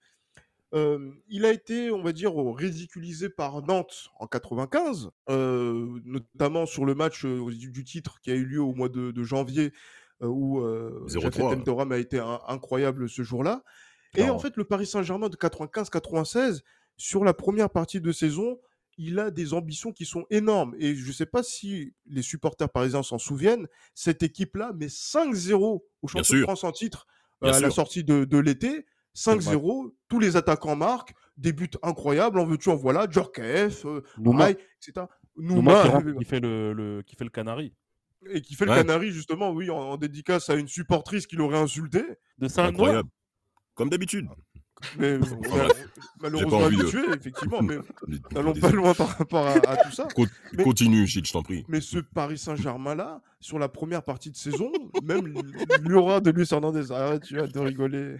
[0.73, 7.25] Il a été, on va dire, ridiculisé par Nantes en 95, notamment sur le match
[7.25, 9.73] du, titre qui a eu lieu au mois de, janvier,
[10.21, 10.61] où
[11.07, 13.63] Jafet Toram a été incroyable ce jour-là.
[14.15, 16.61] Et en fait, le Paris Saint-Germain de 95-96,
[16.97, 18.59] sur la première partie de saison,
[18.97, 20.75] il a des ambitions qui sont énormes.
[20.77, 25.81] Et je ne sais pas si les supporters parisiens s'en souviennent, cette équipe-là met 5-0
[26.01, 27.07] au championnat de France en titre
[27.41, 28.85] à la sortie de l'été.
[29.15, 34.51] 5-0, tous les attaquants marquent, des buts incroyables, en veux-tu, en voilà, Djorkaeff, euh, Nouma,
[34.51, 35.07] etc.
[35.37, 37.73] Nouma, euh, qui, fait le, qui fait le canari.
[38.29, 42.03] Et qui fait le canari, justement, oui, en, dédicace à une supportrice qui l'aurait insulté.
[42.37, 43.09] De incroyable.
[43.75, 44.27] Comme d'habitude.
[44.97, 45.19] Mais
[46.21, 47.77] malheureusement habitué, effectivement, mais
[48.31, 50.07] n'allons pas loin par rapport à, tout ça.
[50.63, 51.65] continue, je t'en prie.
[51.67, 54.71] Mais ce Paris Saint-Germain-là, sur la première partie de saison,
[55.03, 55.33] même
[55.87, 58.17] l'aura de Luis Hernandez, arrête, tu vas te rigoler.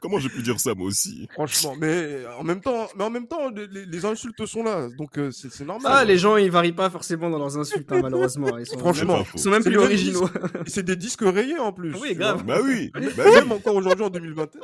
[0.00, 1.26] comment j'ai pu dire ça, moi aussi?
[1.32, 5.30] Franchement, mais en même temps, mais en même temps les, insultes sont là, donc euh,
[5.30, 5.90] c'est normal.
[5.94, 8.58] Ah, les gens, ils varient pas forcément dans leurs insultes, hein, malheureusement.
[8.58, 10.28] Ils sont Franchement, même, ils sont même plus originaux.
[10.66, 11.94] C'est des disques rayés en plus.
[11.94, 12.44] Oui, grave.
[12.44, 12.90] Bah oui.
[12.92, 14.60] Bah même encore aujourd'hui en 2021.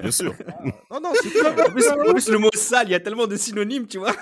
[0.00, 0.34] Bien sûr.
[0.90, 3.86] Non, non, c'est en, en plus, le mot sale, il y a tellement de synonymes,
[3.86, 4.12] tu vois.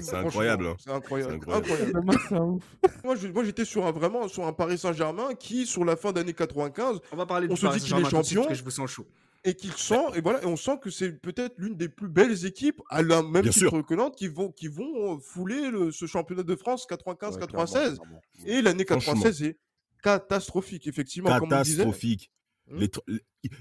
[0.00, 0.66] C'est incroyable.
[0.66, 0.76] Hein.
[0.78, 1.34] C'est incroyable.
[1.34, 2.58] incroyable.
[3.04, 7.00] Moi, j'étais sur un, vraiment sur un Paris Saint-Germain qui, sur la fin d'année 95,
[7.12, 8.44] on va parler on se dit qu'il est champion.
[8.44, 9.06] Que je vous sens chaud.
[9.44, 12.44] Et qu'il sent, et voilà, et on sent que c'est peut-être l'une des plus belles
[12.44, 16.42] équipes à la même titre que Nantes qui vont, qui vont euh, fouler ce championnat
[16.42, 17.98] de France 95-96.
[18.46, 19.58] et l'année 96 est
[20.02, 21.38] catastrophique, effectivement.
[21.38, 22.30] Catastrophique.
[22.70, 22.86] Mmh.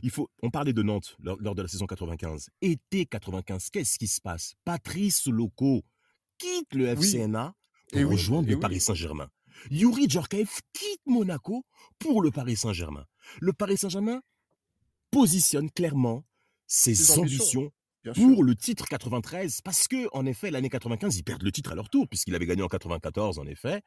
[0.01, 2.49] il faut, on parlait de Nantes lors, de la saison 95.
[2.61, 4.55] Été 95, qu'est-ce qui se passe?
[4.65, 5.83] Patrice Loco
[6.37, 7.53] quitte le FCNA
[7.91, 9.29] pour rejoindre le Paris Saint-Germain.
[9.71, 11.65] Yuri Djorkaeff quitte Monaco
[11.99, 13.05] pour le Paris Saint-Germain.
[13.39, 14.21] Le Paris Saint-Germain
[15.09, 16.25] positionne clairement
[16.67, 17.71] ses, ambitions,
[18.13, 21.75] pour le titre 93 parce que en effet l'année 95 ils perdent le titre à
[21.75, 23.81] leur tour puisqu'il avait gagné en 94 en effet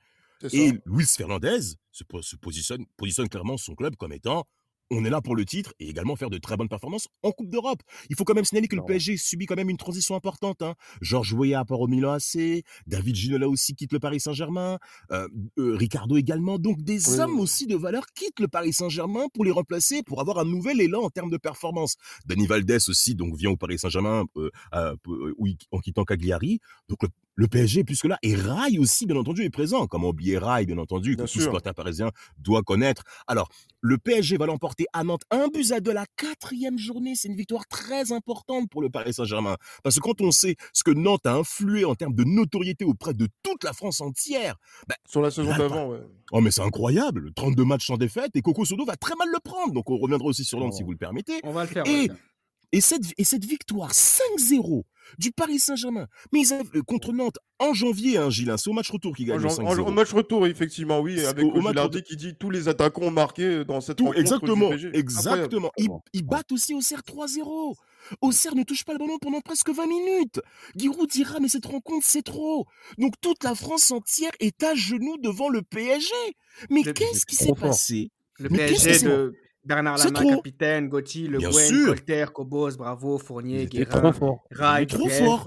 [0.52, 1.60] et Luis Fernandez
[1.92, 2.04] se,
[2.36, 4.46] positionne, positionne clairement son club comme étant
[4.90, 7.50] on est là pour le titre et également faire de très bonnes performances en Coupe
[7.50, 7.80] d'Europe.
[8.08, 10.62] Il faut quand même signaler que le PSG subit quand même une transition importante.
[10.62, 10.74] Hein.
[11.00, 14.78] Georges Weah part au Milan AC, David Ginola aussi quitte le Paris Saint-Germain,
[15.12, 16.58] euh, euh, Ricardo également.
[16.58, 20.38] Donc des hommes aussi de valeur quittent le Paris Saint-Germain pour les remplacer, pour avoir
[20.38, 21.96] un nouvel élan en termes de performance.
[22.26, 24.50] Dani Valdés aussi donc vient au Paris Saint-Germain euh,
[25.70, 26.60] en quittant Cagliari.
[26.88, 29.86] Donc le, le PSG, plus que là, et Rai aussi, bien entendu, est présent.
[29.86, 33.02] Comment oublier Rai, bien entendu, que tout supporter parisien doit connaître.
[33.26, 33.48] Alors,
[33.80, 37.14] le PSG va l'emporter à Nantes, un but à de la quatrième journée.
[37.14, 39.56] C'est une victoire très importante pour le Paris Saint-Germain.
[39.82, 43.14] Parce que quand on sait ce que Nantes a influé en termes de notoriété auprès
[43.14, 44.56] de toute la France entière.
[44.88, 46.00] Bah, Sur la saison d'avant, ouais.
[46.32, 47.32] Oh, mais c'est incroyable.
[47.34, 49.72] 32 matchs sans défaite et Coco Sodo va très mal le prendre.
[49.72, 51.40] Donc, on reviendra aussi sur Nantes si vous le permettez.
[51.44, 51.86] On va le faire.
[51.86, 52.10] Et
[52.80, 54.84] cette, et cette victoire 5-0
[55.18, 58.72] du Paris Saint-Germain, mais ils avaient, euh, contre Nantes en janvier, hein, Gilles, c'est au
[58.72, 59.80] match retour qui gagne 5-0.
[59.80, 63.64] Au match retour, effectivement, oui, avec au, Gilardi qui dit tous les attaquants ont marqué
[63.64, 65.72] dans cette Tout, Exactement, exactement.
[66.12, 67.74] Ils, battent aussi au CER 3-0.
[68.20, 70.40] Auxerre ne touche pas le ballon pendant presque 20 minutes.
[70.76, 72.66] Giroud dira, mais cette rencontre, c'est trop.
[72.98, 76.14] Donc toute la France entière est à genoux devant le PSG.
[76.70, 78.10] Mais qu'est-ce qui s'est passé?
[78.38, 84.12] Le PSG de Bernard Lama, capitaine, Gauthier, Le Guen, Colter, Cobos, Bravo, Fournier, Guérin,
[84.50, 84.86] Rai,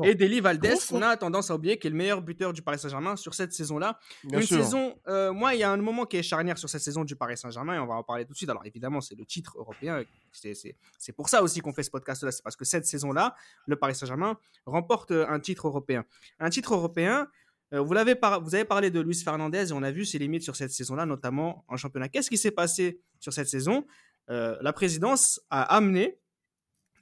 [0.04, 2.78] et Deli Valdez, qu'on a tendance à oublier, qui est le meilleur buteur du Paris
[2.78, 3.99] Saint-Germain sur cette saison-là.
[4.32, 7.04] Une saison, euh, moi, il y a un moment qui est charnière sur cette saison
[7.04, 8.49] du Paris Saint-Germain, et on va en parler tout de suite.
[8.49, 10.04] Alors évidemment, c'est le titre européen.
[10.32, 12.32] C'est pour ça aussi qu'on fait ce podcast-là.
[12.32, 16.06] C'est parce que cette saison-là, le Paris Saint-Germain remporte un titre européen.
[16.39, 17.28] Un titre européen
[17.73, 20.43] euh, vous, avez vous avez parlé de Luis Fernandez et on a vu ses limites
[20.43, 22.09] sur cette saison-là, notamment en championnat.
[22.09, 23.86] Qu'est-ce qui s'est passé sur cette saison?
[24.29, 26.19] Euh, La présidence a amené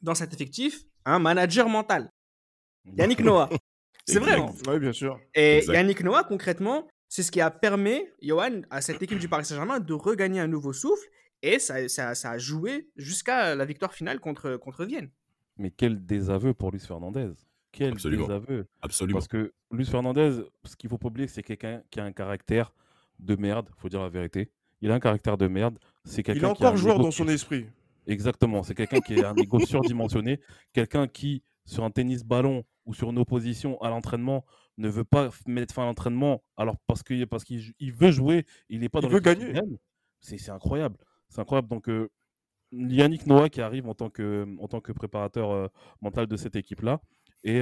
[0.01, 2.11] dans cet effectif un manager mental,
[2.97, 3.49] Yannick Noah.
[4.07, 4.33] C'est vrai.
[4.33, 5.19] Hein oui, bien sûr.
[5.35, 9.45] Et Yannick Noah, concrètement, c'est ce qui a permis, Johan, à cette équipe du Paris
[9.45, 11.07] Saint-Germain de regagner un nouveau souffle
[11.43, 15.11] et ça, ça, ça a joué jusqu'à la victoire finale contre, contre Vienne.
[15.57, 17.31] Mais quel désaveu pour Luis Fernandez
[17.71, 18.27] quel Absolument.
[18.27, 18.67] désaveu.
[18.81, 19.17] Absolument.
[19.17, 22.73] Parce que Luis Fernandez, ce qu'il faut pas oublier, c'est quelqu'un qui a un caractère
[23.19, 24.51] de merde, faut dire la vérité.
[24.81, 25.77] Il a un caractère de merde.
[26.03, 27.67] C'est quelqu'un Il est encore joueur dans son esprit.
[28.07, 28.63] Exactement.
[28.63, 30.39] C'est quelqu'un qui a un ego surdimensionné.
[30.73, 34.43] Quelqu'un qui, sur un tennis ballon ou sur une opposition à l'entraînement,
[34.77, 36.43] ne veut pas mettre fin à l'entraînement.
[36.57, 39.53] Alors parce qu'il parce qu'il veut jouer, il n'est pas il dans veut gagner.
[40.19, 40.97] C'est incroyable.
[41.29, 41.67] C'est incroyable.
[41.67, 42.09] Donc euh,
[42.71, 45.67] Yannick Noah qui arrive en tant que, en tant que préparateur euh,
[46.01, 47.01] mental de cette équipe-là.
[47.43, 47.61] Et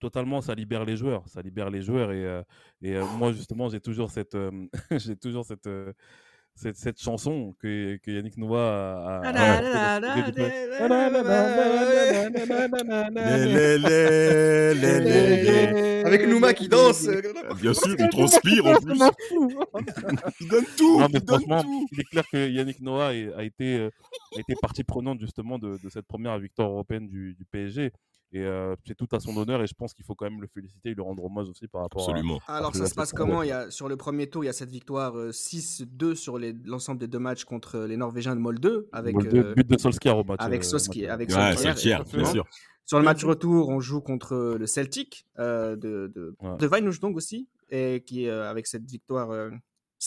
[0.00, 1.26] totalement, ça libère les joueurs.
[1.28, 2.12] Ça libère les joueurs.
[2.12, 2.42] Et,
[2.82, 4.36] et moi, justement, j'ai toujours cette,
[4.90, 5.68] j'ai toujours cette,
[6.54, 9.32] cette, cette chanson que, que Yannick Noah a.
[16.04, 17.08] Avec Nouma qui danse.
[17.60, 19.00] Bien sûr, il transpire en plus.
[20.40, 21.00] il donne tout.
[21.00, 23.88] Non, mais franchement, il est clair que Yannick Noah a été,
[24.36, 27.90] a été partie prenante justement de, de cette première victoire européenne du, du PSG.
[28.34, 28.44] Et
[28.84, 30.94] c'est tout à son honneur et je pense qu'il faut quand même le féliciter et
[30.94, 32.40] lui rendre hommage aussi par rapport Absolument.
[32.48, 32.56] à.
[32.56, 33.42] Alors ça se passe comment?
[33.42, 36.98] Il y a, Sur le premier tour, il y a cette victoire 6-2 sur l'ensemble
[36.98, 38.86] des deux matchs contre les Norvégiens de Molde.
[38.92, 40.40] Avec, Molde, but de Solskjaer au match.
[40.40, 40.64] Avec,
[41.08, 42.44] avec ouais, Solskjaer, bien sûr.
[42.86, 46.56] Sur le match retour, on joue contre le Celtic euh, de, de, ouais.
[46.58, 49.58] de aussi, et qui, euh, avec cette victoire 5-0,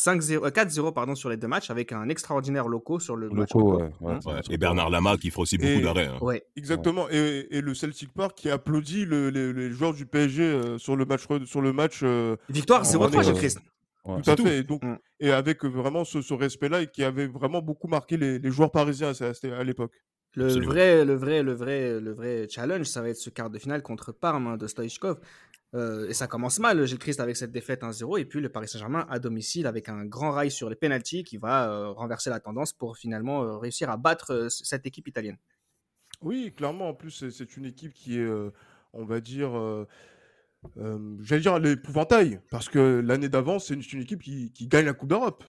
[0.05, 3.53] 4-0 pardon, sur les deux matchs avec un extraordinaire loco sur le match.
[3.55, 6.07] Ouais, ouais, hein et Bernard Lama qui fera aussi beaucoup d'arrêts.
[6.07, 6.17] Hein.
[6.21, 6.45] Ouais.
[6.55, 7.07] Exactement.
[7.09, 10.95] Et, et, le Celtic Park qui applaudit le, les, les, joueurs du PSG euh, sur
[10.95, 11.25] le match.
[11.45, 12.03] Sur le match
[12.49, 13.59] Victoire 0-3, j'ai Christ.
[14.03, 14.45] tout à tout.
[14.45, 14.59] fait.
[14.59, 14.97] Et, donc, mm.
[15.19, 18.71] et avec vraiment ce, ce respect-là et qui avait vraiment beaucoup marqué les, les joueurs
[18.71, 19.91] parisiens à, à l'époque.
[20.37, 23.57] Le vrai, le, vrai, le, vrai, le vrai challenge, ça va être ce quart de
[23.57, 25.17] finale contre Parme hein, de Stoichkov.
[25.77, 28.19] Euh, et ça commence mal, Gilles Christ, avec cette défaite 1-0.
[28.19, 31.37] Et puis le Paris Saint-Germain à domicile avec un grand rail sur les pénalties qui
[31.37, 35.37] va euh, renverser la tendance pour finalement euh, réussir à battre cette équipe italienne.
[36.21, 36.89] Oui, clairement.
[36.89, 38.27] En plus, c'est une équipe qui est,
[38.93, 39.85] on va dire,
[41.19, 42.41] j'allais dire l'épouvantail.
[42.49, 45.43] Parce que l'année d'avant, c'est une, une, équipe qui, qui, gagne la Coupe d'Europe.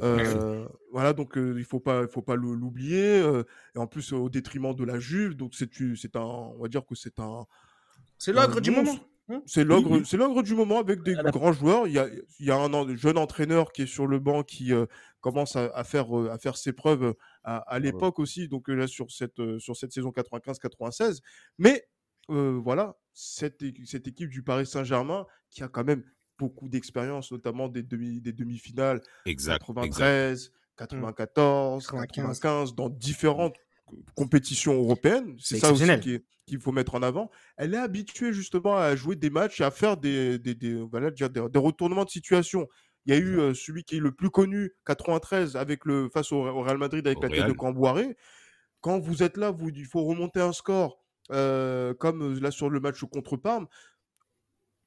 [0.00, 3.20] Euh, voilà, donc euh, il faut pas, il faut pas l'oublier.
[3.20, 6.68] Euh, et en plus, au détriment de la Juve, donc c'est, c'est un, on va
[6.68, 7.46] dire que c'est un.
[8.16, 8.96] C'est l'ogre du moment.
[9.28, 10.06] Hein c'est l'ogre, oui, oui.
[10.06, 11.86] c'est l'ogre du moment avec des grands joueurs.
[11.86, 14.72] Il y a, il y a un jeune entraîneur qui est sur le banc qui
[15.20, 17.14] commence à, à, faire, à faire ses preuves
[17.44, 18.22] à, à l'époque ah ouais.
[18.22, 18.48] aussi.
[18.48, 21.20] Donc là sur cette, sur cette saison 95-96.
[21.58, 21.88] Mais
[22.28, 26.04] voilà, cette, cette équipe du Paris Saint-Germain qui a quand même
[26.38, 30.54] beaucoup d'expérience, notamment des, demi, des demi-finales exact, 93, exact.
[30.76, 32.40] 94, 95.
[32.40, 33.56] 95, dans différentes
[34.14, 35.36] compétitions européennes.
[35.38, 37.30] C'est ça aussi qu'il qu faut mettre en avant.
[37.56, 41.10] Elle est habituée justement à jouer des matchs et à faire des, des, des, voilà,
[41.10, 42.66] des, des retournements de situation.
[43.06, 46.32] Il y a eu euh, celui qui est le plus connu, 93, avec le, face
[46.32, 47.38] au, au Real Madrid avec au la Real.
[47.40, 48.16] tête de Camboiré.
[48.80, 51.02] Quand vous êtes là, vous, il faut remonter un score.
[51.30, 53.66] Euh, comme là sur le match contre Parme,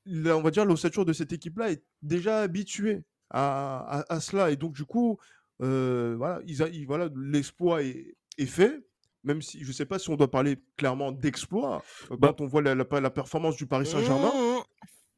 [0.07, 4.51] on va dire l'ossature de cette équipe-là est déjà habituée à, à, à, cela.
[4.51, 5.19] Et donc, du coup,
[5.61, 8.83] euh, voilà, ils voilà l'exploit est, est, fait.
[9.23, 12.47] Même si je ne sais pas si on doit parler clairement d'exploit bah, quand on
[12.47, 14.31] voit la, la, la, performance du Paris Saint-Germain.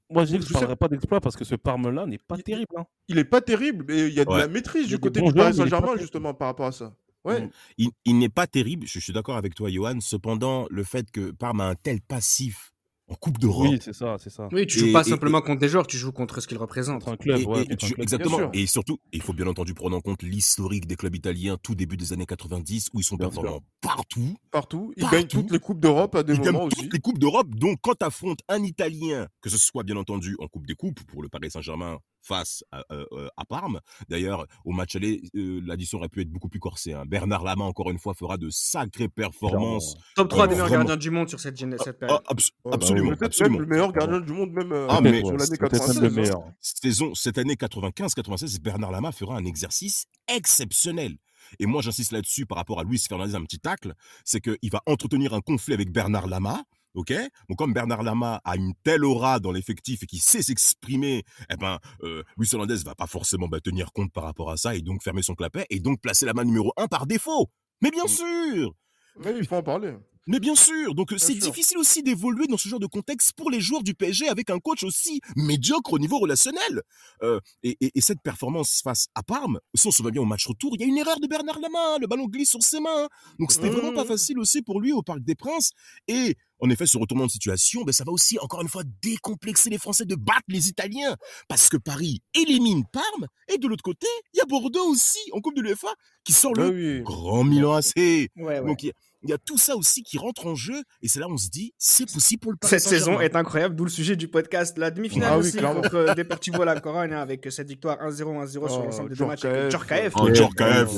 [0.09, 2.75] Moi, je ne parlerai pas d'exploit parce que ce Parme-là n'est pas il, terrible.
[2.77, 2.85] Hein.
[3.07, 4.39] Il n'est pas terrible, mais il y a de ouais.
[4.39, 6.93] la maîtrise du côté du Paris Saint-Germain, justement, par rapport à ça.
[7.23, 7.49] Ouais.
[7.77, 9.99] Il, il n'est pas terrible, je suis d'accord avec toi, Johan.
[10.01, 12.72] Cependant, le fait que Parme a un tel passif
[13.07, 13.67] en Coupe d'Europe.
[13.69, 14.47] Oui, c'est ça, c'est ça.
[14.51, 16.47] Oui, tu et, joues pas et, simplement et, contre des joueurs, tu joues contre ce
[16.47, 17.07] qu'ils représentent.
[17.07, 17.99] Un club, ouais, un club.
[17.99, 18.51] Exactement.
[18.53, 21.97] Et surtout, il faut bien entendu prendre en compte l'historique des clubs italiens tout début
[21.97, 24.35] des années 90 où ils sont performants partout.
[24.51, 24.93] Partout.
[24.95, 25.15] Ils partout.
[25.15, 26.83] gagnent toutes les Coupes d'Europe à des ils moments aussi.
[26.83, 27.49] toutes les Coupes d'Europe.
[27.49, 31.01] Donc, quand tu affrontes un Italien, que ce soit bien entendu en Coupe des Coupes
[31.03, 33.79] pour le Paris Saint-Germain face à, euh, à, Parme.
[34.09, 36.93] D'ailleurs, au match aller, euh, l'addition aurait pu être beaucoup plus corsée.
[36.93, 37.03] Hein.
[37.05, 39.95] Bernard Lama, encore une fois, fera de sacrées performances.
[40.15, 40.85] Top 3 euh, des meilleurs vraiment...
[40.85, 42.21] gardiens du monde sur cette, cette période.
[42.25, 43.11] Ah, abs oh, absolument.
[43.11, 43.59] Bah, absolument.
[43.59, 46.01] le meilleur gardien du monde, même ah, mais, sur l'année 96.
[46.01, 46.43] Le meilleur.
[46.59, 51.17] Saison, cette année 95-96, Bernard Lama fera un exercice exceptionnel.
[51.59, 54.81] Et moi, j'insiste là-dessus par rapport à Luis Fernandez, un petit tacle, c'est qu'il va
[54.85, 57.13] entretenir un conflit avec Bernard Lama, Ok?
[57.49, 61.55] Donc comme Bernard Lama a une telle aura dans l'effectif et qui sait s'exprimer, eh
[61.57, 64.81] ben euh, Luis Hernandez va pas forcément bah, tenir compte par rapport à ça et
[64.81, 67.49] donc fermer son clapet et donc placer la main numéro un par défaut.
[67.81, 68.73] Mais bien sûr.
[69.17, 69.93] Mais il faut en parler.
[70.25, 73.59] Mais bien sûr, donc c'est difficile aussi d'évoluer dans ce genre de contexte pour les
[73.59, 76.81] joueurs du PSG avec un coach aussi médiocre au niveau relationnel.
[77.21, 80.25] Euh, et, et, et, cette performance face à Parme, si on se souvient bien au
[80.25, 82.79] match retour, il y a une erreur de Bernard Lama, le ballon glisse sur ses
[82.79, 83.09] mains.
[83.39, 83.73] Donc c'était mmh.
[83.73, 85.71] vraiment pas facile aussi pour lui au Parc des Princes.
[86.07, 89.69] Et en effet, ce retournement de situation, ben, ça va aussi, encore une fois, décomplexer
[89.69, 91.17] les Français de battre les Italiens.
[91.49, 93.27] Parce que Paris élimine Parme.
[93.53, 95.89] Et de l'autre côté, il y a Bordeaux aussi, en Coupe de l'UEFA,
[96.23, 97.03] qui sort le oui.
[97.03, 97.93] grand Milan AC.
[97.97, 98.61] Ouais, ouais.
[98.61, 98.87] Donc,
[99.23, 100.81] il y, a tout ça aussi qui rentre en jeu.
[101.01, 103.75] Et c'est là on se dit, c'est possible pour le Paris Cette saison est incroyable,
[103.75, 104.77] d'où le sujet du podcast.
[104.77, 108.23] La demi-finale ah, aussi oui, contre euh, Deportivo La Corogne, hein, avec cette victoire 1-0,
[108.23, 110.13] 1-0 oh, sur l'ensemble des deux matchs avec Djorkaeff.
[110.15, 110.89] Oh, Djorkaeff.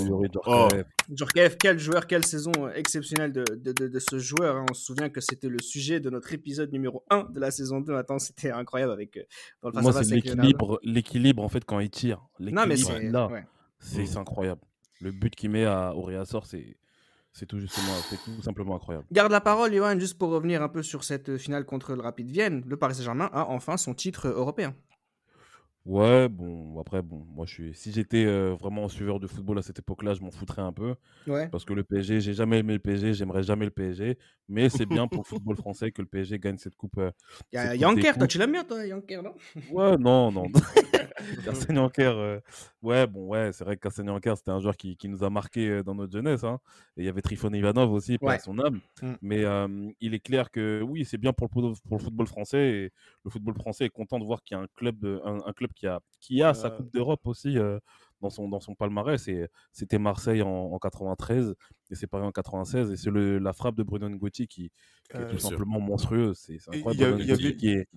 [0.45, 0.67] Oh.
[1.09, 4.55] Djorkaeff, quel joueur, quelle saison exceptionnelle de, de, de, de ce joueur.
[4.55, 4.65] Hein.
[4.69, 7.81] On se souvient que c'était le sujet de notre épisode numéro 1 de la saison
[7.81, 7.95] 2.
[7.95, 9.17] Attends, c'était incroyable avec.
[9.17, 9.23] Euh,
[9.61, 12.25] dans le Moi, c'est l'équilibre, l'équilibre en fait quand il tire.
[12.39, 13.45] Non, mais c'est là, ouais.
[13.79, 14.61] c'est incroyable.
[15.01, 16.77] Le but qu'il met à, au Réassort, c'est.
[17.37, 19.05] C'est tout, justement, c'est tout simplement incroyable.
[19.11, 22.31] Garde la parole, Johan, juste pour revenir un peu sur cette finale contre le Rapid
[22.31, 22.63] Vienne.
[22.65, 24.73] Le Paris Saint-Germain a enfin son titre européen.
[25.85, 27.75] Ouais, bon, après, bon, moi, je suis.
[27.75, 30.71] Si j'étais euh, vraiment un suiveur de football à cette époque-là, je m'en foutrais un
[30.71, 30.95] peu.
[31.27, 31.49] Ouais.
[31.49, 34.17] Parce que le PSG, j'ai jamais aimé le PSG, j'aimerais jamais le PSG.
[34.47, 36.97] Mais c'est bien pour le football français que le PSG gagne cette coupe.
[36.97, 37.11] Euh,
[37.51, 39.33] Il y a Yanker, toi, tu l'aimes bien, toi, Yanker, non?
[39.71, 40.45] Ouais, non, non.
[41.45, 42.39] Cassane Yanker, euh,
[42.81, 45.29] ouais, bon, ouais, c'est vrai que Cassane Yanker, c'était un joueur qui, qui, nous a
[45.29, 46.43] marqué euh, dans notre jeunesse.
[46.43, 46.59] Hein.
[46.97, 48.81] Et il y avait Trifon Ivanov aussi, pour son âme.
[49.01, 49.13] Mmh.
[49.21, 49.43] Mais
[49.99, 52.69] il est clair que oui, c'est bien pour le, pour le football français.
[52.69, 52.91] Et
[53.23, 55.71] le football français est content de voir qu'il y a un club, de, un club
[55.73, 57.57] qui a, qui a sa Coupe d'Europe aussi
[58.21, 59.29] dans, son, dans son palmarès.
[59.71, 61.55] C'était Marseille en, en, 93
[61.91, 62.91] et c'est Paris en 96.
[62.91, 64.71] Et c'est la frappe de Bruno Ngotti qui,
[65.09, 66.37] qui est tout simplement monstrueuse.
[66.37, 67.21] C'est incroyable.
[67.23, 67.55] Y, avait...
[67.55, 67.87] qui est...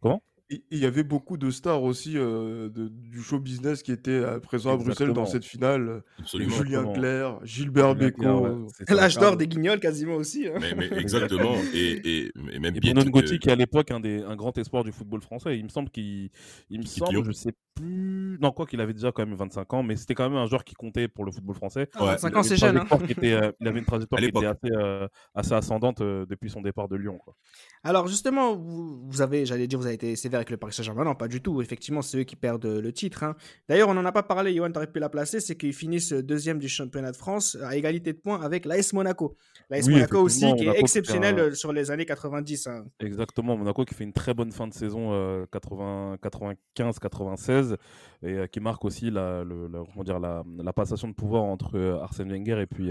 [0.00, 0.22] Comment?
[0.48, 4.74] Il y avait beaucoup de stars aussi euh, de, du show business qui étaient présents
[4.74, 6.02] à Bruxelles dans cette finale.
[6.20, 6.56] Absolument.
[6.56, 8.68] Julien Clerc, Gilbert Bécaud.
[8.88, 10.46] L'âge d'or des guignols quasiment aussi.
[10.46, 10.58] Hein.
[10.60, 11.54] Mais, mais, exactement.
[11.74, 14.84] et, et, et, même et Ngotti qui est à l'époque un, des, un grand espoir
[14.84, 15.58] du football français.
[15.58, 16.30] Il me semble qu'il.
[16.70, 18.38] Il me semble, je sais plus.
[18.40, 20.64] Non, quoi qu'il avait déjà quand même 25 ans, mais c'était quand même un joueur
[20.64, 21.88] qui comptait pour le football français.
[21.94, 22.78] Ah, 25 ans, c'est jeune.
[22.78, 22.86] Hein.
[23.08, 26.88] Était, euh, il avait une trajectoire qui était assez, euh, assez ascendante depuis son départ
[26.88, 27.18] de Lyon.
[27.18, 27.34] Quoi.
[27.82, 31.04] Alors justement, vous, vous avez, j'allais dire, vous avez été sévère avec le Paris Saint-Germain.
[31.04, 31.60] Non, pas du tout.
[31.60, 33.24] Effectivement, c'est eux qui perdent euh, le titre.
[33.24, 33.34] Hein.
[33.68, 36.12] D'ailleurs, on n'en a pas parlé, Johan, tu aurais pu la placer, c'est qu'ils finissent
[36.12, 39.36] deuxième du championnat de France à égalité de points avec l'AS Monaco.
[39.70, 42.66] L'AS Monaco aussi, qui est exceptionnel euh, sur les années 90.
[42.66, 42.84] Hein.
[43.00, 45.12] Exactement, Monaco qui fait une très bonne fin de saison
[45.52, 47.76] 95-96
[48.24, 49.68] euh, et qui marque aussi la, le,
[50.04, 52.90] dire, la, passation de pouvoir entre Arsène Wenger et puis,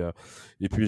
[0.59, 0.87] et puis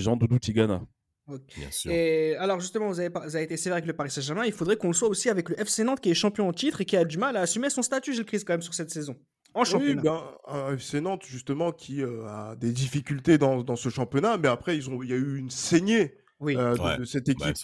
[1.28, 1.72] Doudou Tigana.
[1.86, 4.46] Et alors justement, vous avez, vous avez, été sévère avec le Paris Saint-Germain.
[4.46, 6.82] Il faudrait qu'on le soit aussi avec le FC Nantes qui est champion en titre
[6.82, 8.90] et qui a du mal à assumer son statut, Gilles Christ, quand même sur cette
[8.90, 9.16] saison.
[9.54, 10.02] En championnat.
[10.02, 14.38] Oui, ben, un FC Nantes justement qui euh, a des difficultés dans, dans, ce championnat,
[14.38, 17.56] mais après ils ont, il y a eu une saignée euh, de, cette équipe.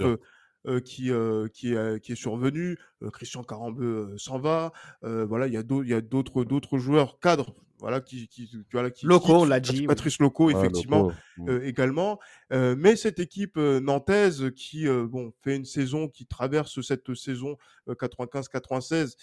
[0.66, 1.12] Euh, qui,
[1.54, 2.78] qui, est, qui est survenue.
[3.12, 4.72] Christian Carambeu s'en va.
[5.02, 9.46] voilà, il y a d'autres d'autres joueurs cadres voilà, qui, qui, voilà, qui, Loco, on
[9.46, 9.86] l'a dit.
[9.86, 11.12] Patrice Loco, effectivement,
[11.48, 12.20] euh, également.
[12.52, 17.58] Euh, mais cette équipe euh, nantaise qui, bon, fait une saison, qui traverse cette saison
[17.88, 19.16] 95-96,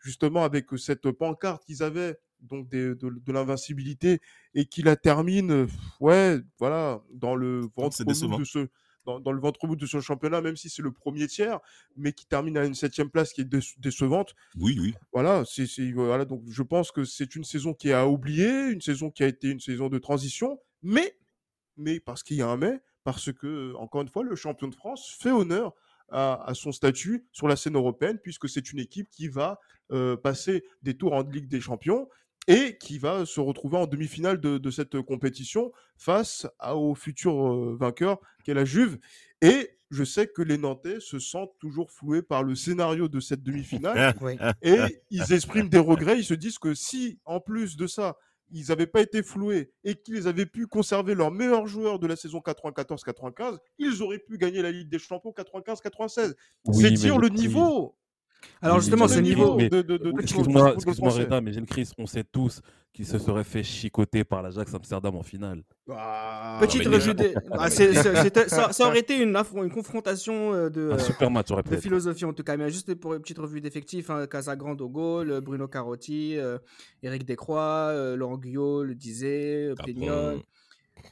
[0.00, 4.20] justement avec cette pancarte qu'ils avaient, donc de, de l'invincibilité,
[4.54, 5.66] et qui la termine,
[6.00, 8.68] ouais, voilà, dans le ventre de ce
[9.06, 11.60] dans, le ventre bout de son championnat, même si c'est le premier tiers,
[11.96, 14.34] mais qui termine à une septième place qui est décevante.
[14.56, 14.94] Oui, oui.
[15.12, 19.10] Voilà, c'est, voilà, donc je pense que c'est une saison qui a oublié, une saison
[19.10, 21.16] qui a été une saison de transition, mais,
[21.76, 24.74] mais parce qu'il y a un mais, parce que, encore une fois, le champion de
[24.74, 25.74] France fait honneur
[26.10, 29.58] à, son statut sur la scène européenne, puisque c'est une équipe qui va
[29.92, 32.08] euh, passer des tours en Ligue des Champions
[32.46, 38.20] et qui va se retrouver en demi-finale de, cette compétition face au futur euh, vainqueur
[38.44, 38.98] qu'est la Juve.
[39.42, 43.42] Et je sais que les Nantais se sentent toujours floués par le scénario de cette
[43.42, 44.14] demi-finale
[44.62, 44.78] et
[45.10, 46.18] ils expriment des regrets.
[46.18, 48.16] Ils se disent que si, en plus de ça,
[48.50, 52.16] ils n'avaient pas été floués et qu'ils avaient pu conserver leur meilleur joueur de la
[52.16, 56.34] saison 94-95, ils auraient pu gagner la Ligue des Champions 95-96.
[56.72, 57.96] C'est dire le niveau
[58.62, 62.60] alors justement, ce niveau de, de, excuse-moi, excuse-moi Reda, mais Gilles Chris, on sait tous
[62.92, 65.62] qu'il se serait fait chicoter par l'Ajax Amsterdam en finale.
[65.90, 67.12] Ah, Petite revue
[67.50, 72.32] ah, ça, aurait été une, une confrontation euh, de, Un super match, de philosophie en
[72.32, 72.56] tout cas.
[72.56, 76.56] Mais juste pour une petite revue d'effectifs, hein, Casagrande au goal, Bruno Carotti, euh,
[77.02, 80.40] Eric Descroix, euh, Laurent Guyot le disait, Peignol.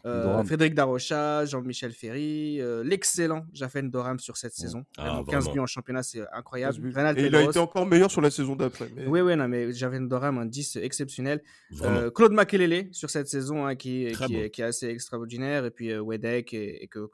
[0.07, 4.85] Euh, Frédéric Darocha, Jean-Michel Ferry, euh, l'excellent Jafen Doram sur cette saison.
[4.97, 6.87] 15 ah, buts en championnat, c'est incroyable.
[7.17, 8.89] Et il a été encore meilleur sur la saison d'après.
[9.07, 11.43] Oui, oui, non, mais Jafen Doram, un 10 exceptionnel.
[11.83, 15.65] Euh, Claude Makelele sur cette saison hein, qui, qui, est, qui, est, assez extraordinaire.
[15.65, 17.09] Et puis Wedek et, que,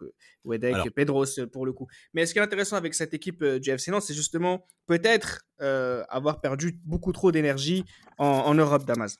[0.44, 1.86] Wedek et Pedros pour le coup.
[2.12, 6.40] Mais ce qui est intéressant avec cette équipe du FC Nantes, c'est justement peut-être avoir
[6.40, 7.84] perdu beaucoup trop d'énergie
[8.18, 9.18] en, en Europe, Damas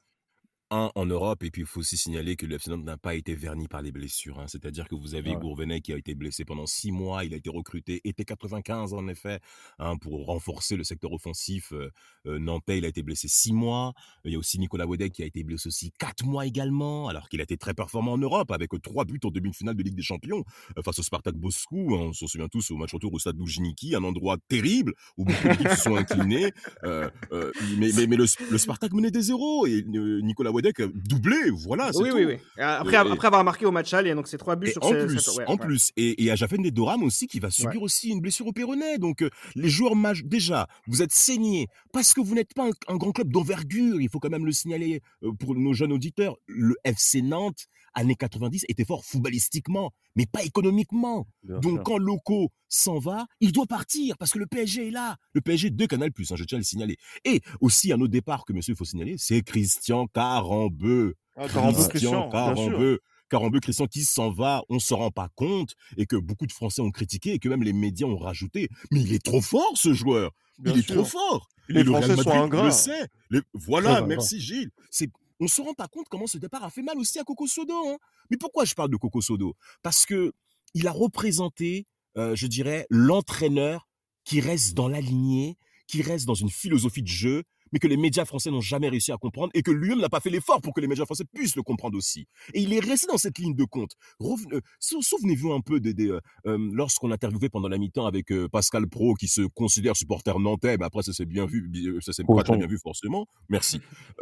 [0.71, 1.43] en Europe.
[1.43, 3.83] Et puis, il faut aussi signaler que le FC Nantes n'a pas été verni par
[3.83, 4.39] les blessures.
[4.39, 4.47] Hein.
[4.47, 5.81] C'est-à-dire que vous avez ouais.
[5.81, 7.25] qui a été blessé pendant six mois.
[7.25, 9.41] Il a été recruté, été 95 en effet,
[9.79, 11.91] hein, pour renforcer le secteur offensif euh,
[12.27, 12.79] euh, nantais.
[12.79, 13.93] Il a été blessé six mois.
[14.25, 17.29] Il y a aussi Nicolas Wedek qui a été blessé aussi quatre mois également, alors
[17.29, 20.03] qu'il a été très performant en Europe avec trois buts en demi-finale de Ligue des
[20.03, 20.45] Champions
[20.79, 21.95] euh, face au Spartak Moscou.
[21.95, 22.07] Hein.
[22.09, 25.49] on s'en souvient tous au match retour au stade Loujniki, un endroit terrible où beaucoup
[25.49, 26.53] d'équipes se sont inclinées.
[26.85, 30.51] mais, mais, le, Spartak menait des zéros et Nicolas
[30.95, 31.91] doublé, voilà.
[31.95, 32.37] Oui, oui, oui.
[32.59, 35.57] Après, après avoir marqué au match aller, donc c'est trois buts sur en plus, en
[35.57, 35.91] plus.
[35.97, 38.99] Et, et à Jafen Doram aussi qui va subir aussi une blessure au péroné.
[38.99, 42.97] Donc euh, les joueurs mages, déjà, vous êtes saignés parce que vous n'êtes pas un,
[42.97, 44.01] grand club d'envergure.
[44.01, 46.37] Il faut quand même le signaler euh, pour nos jeunes auditeurs.
[46.47, 51.27] Le FC Nantes années 90 était fort footballistiquement, mais pas économiquement.
[51.43, 55.17] Donc quand Loco s'en va, il doit partir parce que le PSG est là.
[55.33, 56.97] Le PSG de Canal+, hein, je tiens à le signaler.
[57.25, 61.15] Et aussi un autre départ que monsieur il faut signaler, c'est Christian Carambeu.
[61.37, 63.01] Ah, Christian Carambeu.
[63.31, 66.83] Carambeu, Christian qui s'en va, on se rend pas compte et que beaucoup de Français
[66.83, 68.69] ont critiqué et que même les médias ont rajouté.
[68.91, 70.33] Mais il est trop fort ce joueur.
[70.65, 71.49] il est trop fort.
[71.69, 72.65] Les Français sont ingrats.
[72.65, 73.09] Le sait.
[73.55, 74.71] Voilà, merci Gilles.
[74.91, 75.11] C'est
[75.41, 77.75] on se rend pas compte comment ce départ a fait mal aussi à Coco Sodo.
[77.89, 77.99] Hein.
[78.31, 79.57] Mais pourquoi je parle de Coco Sodo?
[79.83, 80.33] Parce que
[80.75, 81.87] il a représenté,
[82.17, 83.89] euh, je dirais, l'entraîneur
[84.25, 87.97] qui reste dans la lignée, qui reste dans une philosophie de jeu, mais que les
[87.97, 90.75] médias français n'ont jamais réussi à comprendre et que lui-même n'a pas fait l'effort pour
[90.75, 92.27] que les médias français puissent le comprendre aussi.
[92.55, 93.93] Et il est resté dans cette ligne de compte.
[94.21, 99.15] Euh, souvenez-vous un peu des, euh, euh, lorsqu'on interviewé pendant la mi-temps avec Pascal Pro
[99.15, 102.57] qui se considère supporter nantais, mais après ça s'est bien vu, ça s'est pas très
[102.57, 103.27] bien vu forcément.
[103.49, 103.81] Merci.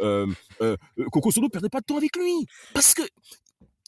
[1.11, 3.01] Coco Sodo perdait pas de temps avec lui parce que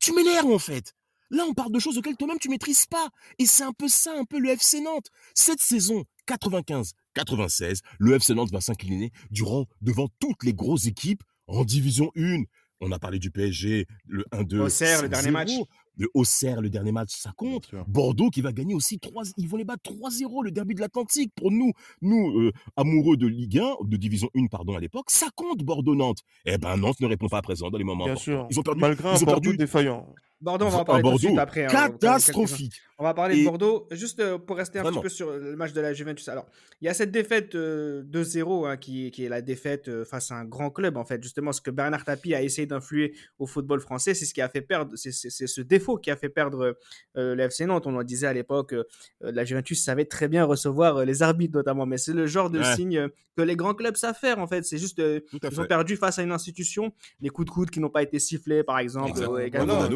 [0.02, 0.94] tu m'énerves en fait.
[1.32, 3.08] Là, on parle de choses auxquelles toi-même tu maîtrises pas.
[3.40, 5.08] Et c'est un peu ça, un peu le FC Nantes.
[5.34, 11.64] Cette saison 95-96, le FC Nantes va s'incliner durant devant toutes les grosses équipes en
[11.64, 12.44] division 1.
[12.84, 14.60] On a parlé du PSG, le 1-2.
[14.60, 15.52] Auxerre, le dernier match.
[15.98, 17.70] Le Auxerre, le dernier match, ça compte.
[17.88, 21.32] Bordeaux qui va gagner aussi 3 ils vont les battre 3-0 le derby de l'Atlantique
[21.36, 25.28] pour nous, nous euh, amoureux de Ligue 1, de division 1 pardon à l'époque, ça
[25.36, 26.22] compte Bordeaux Nantes.
[26.46, 28.48] Eh ben Nantes ne répond pas présent dans les moments Bien sûr.
[28.50, 30.08] Ils ont perdu malgré un Bordeaux défaillant.
[30.42, 31.66] Bordeaux, on va en parler tout de suite après.
[31.66, 32.82] Hein, catastrophique.
[33.02, 33.88] On va parler de Bordeaux.
[33.90, 36.30] Juste euh, pour rester un petit peu sur le match de la Juventus.
[36.30, 36.46] Alors,
[36.82, 40.36] il y a cette défaite 2-0 euh, hein, qui, est la défaite euh, face à
[40.36, 41.22] un grand club, en fait.
[41.24, 44.50] Justement, ce que Bernard Tapie a essayé d'influer au football français, c'est ce qui a
[44.50, 46.78] fait perdre, c'est ce défaut qui a fait perdre
[47.16, 47.88] le FC Nantes.
[47.88, 48.76] On en disait à l'époque,
[49.20, 51.88] la Juventus savait très bien recevoir les arbitres, notamment.
[51.88, 54.64] Mais c'est le genre de signe que les grands clubs savent faire, en fait.
[54.64, 57.90] C'est juste, ils ont perdu face à une institution, les coups de coude qui n'ont
[57.90, 59.20] pas été sifflés, par exemple.
[59.44, 59.88] également.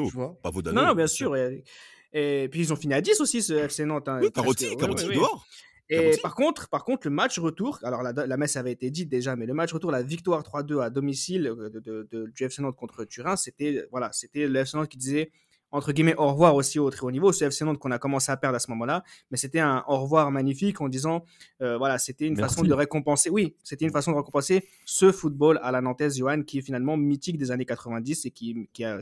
[0.41, 1.35] Pas non, non, bien sûr.
[1.35, 4.07] Et, puis ils ont fini à 10 aussi, ce FC Nantes.
[4.07, 5.45] Hein, oui, Carotti, Carotti dehors.
[5.89, 9.07] Et par contre, par contre, le match retour, alors la, la, messe avait été dite
[9.07, 12.61] déjà, mais le match retour, la victoire 3-2 à domicile euh, de, de, du FC
[12.61, 15.31] Nantes contre Turin, c'était voilà, c'était le FC Nantes qui disait
[15.71, 17.31] entre guillemets au revoir aussi au très haut niveau.
[17.31, 19.99] Ce FC Nantes qu'on a commencé à perdre à ce moment-là, mais c'était un au
[19.99, 21.23] revoir magnifique en disant
[21.61, 23.29] euh, voilà, c'était une façon de récompenser.
[23.29, 26.97] Oui, c'était une façon de récompenser ce football à la Nantaise, Johan, qui est finalement
[26.97, 29.01] mythique des années 90 et qui, qui a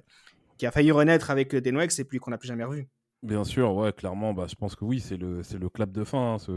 [0.58, 2.88] qui a failli renaître avec Denwex et puis qu'on n'a plus jamais revu.
[3.24, 6.04] Bien sûr, ouais, clairement, bah, je pense que oui, c'est le, c'est le clap de
[6.04, 6.52] fin, hein, ce,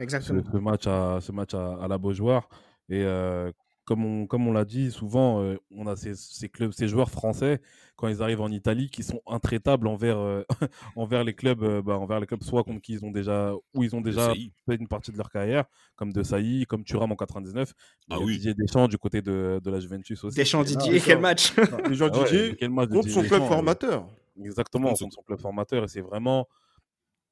[0.00, 0.42] exactement.
[0.52, 2.48] Ce, match à, ce match à, la Beaujoire.
[2.88, 3.52] Et euh,
[3.90, 7.10] comme on, comme on l'a dit, souvent, euh, on a ces, ces, clubs, ces joueurs
[7.10, 7.60] français,
[7.96, 10.44] quand ils arrivent en Italie, qui sont intraitables envers, euh,
[10.94, 13.82] envers les clubs, euh, bah, envers les clubs soit contre qui ils ont déjà, où
[13.82, 14.32] ils ont déjà
[14.64, 15.64] fait une partie de leur carrière,
[15.96, 17.72] comme De Sailly, comme Thuram en 99.
[18.10, 18.34] Ah oui.
[18.34, 20.36] Didier Deschamps du côté de, de la Juventus aussi.
[20.36, 21.52] Deschamps Didier, quel match
[21.88, 24.06] Deschamps ah Didier contre son club formateur.
[24.40, 25.82] Exactement, contre son club formateur.
[25.82, 26.46] Et c'est vraiment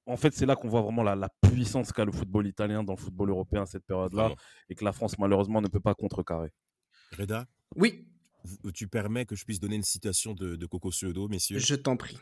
[0.09, 2.98] en fait, c'est là qu'on voit vraiment la, puissance qu'a le football italien dans le
[2.98, 4.34] football européen à cette période-là
[4.68, 6.50] et que la France, malheureusement, ne peut pas contrecarrer.
[7.16, 7.46] Reda
[7.76, 8.09] Oui.
[8.74, 11.59] Tu permets que je puisse donner une citation de, Coco Suodo, messieurs?
[11.59, 12.18] Je t'en prie.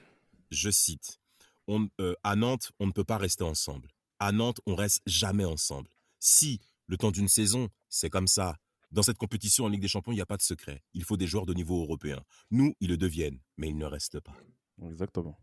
[0.51, 1.21] Je cite
[1.69, 3.89] on, euh, À Nantes, on ne peut pas rester ensemble.
[4.19, 5.89] À Nantes, on reste jamais ensemble.
[6.19, 8.57] Si, le temps d'une saison, c'est comme ça,
[8.91, 10.83] dans cette compétition en Ligue des Champions, il n'y a pas de secret.
[10.93, 12.23] Il faut des joueurs de niveau européen.
[12.51, 14.37] Nous, ils le deviennent, mais ils ne restent pas.
[14.83, 15.39] Exactement.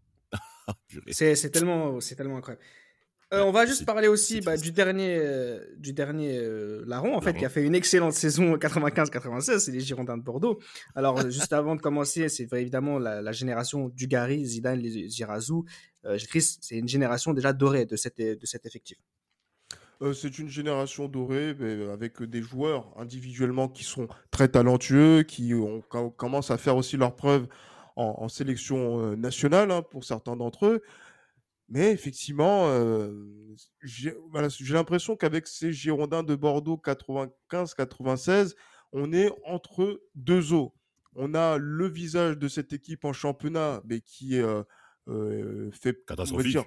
[1.11, 2.63] C'est tellement, tellement incroyable.
[3.33, 7.21] Euh, on va juste parler aussi bah, du dernier, euh, du dernier euh, Larron, en
[7.21, 10.59] fait, qui a fait une excellente saison 95-96, c'est les Girondins de Bordeaux.
[10.93, 15.65] Alors, juste avant de commencer, c'est évidemment la, génération Dugarry, Zidane, les Girazou.
[16.27, 18.97] Chris, c'est une génération déjà dorée de, cette, de cet effectif.
[20.13, 21.55] c'est une génération dorée
[21.91, 27.15] avec des joueurs individuellement qui sont très talentueux, qui ont, commencent à faire aussi leurs
[27.15, 27.47] preuves
[27.95, 30.81] en, sélection nationale hein, pour certains d'entre eux.
[31.69, 32.69] Mais effectivement,
[33.81, 34.13] j'ai
[34.73, 38.55] l'impression qu'avec ces Girondins de Bordeaux 95-96,
[38.91, 40.73] on est entre deux eaux.
[41.15, 44.39] On a le visage de cette équipe en championnat, mais qui
[45.71, 46.57] fait, Catastrophique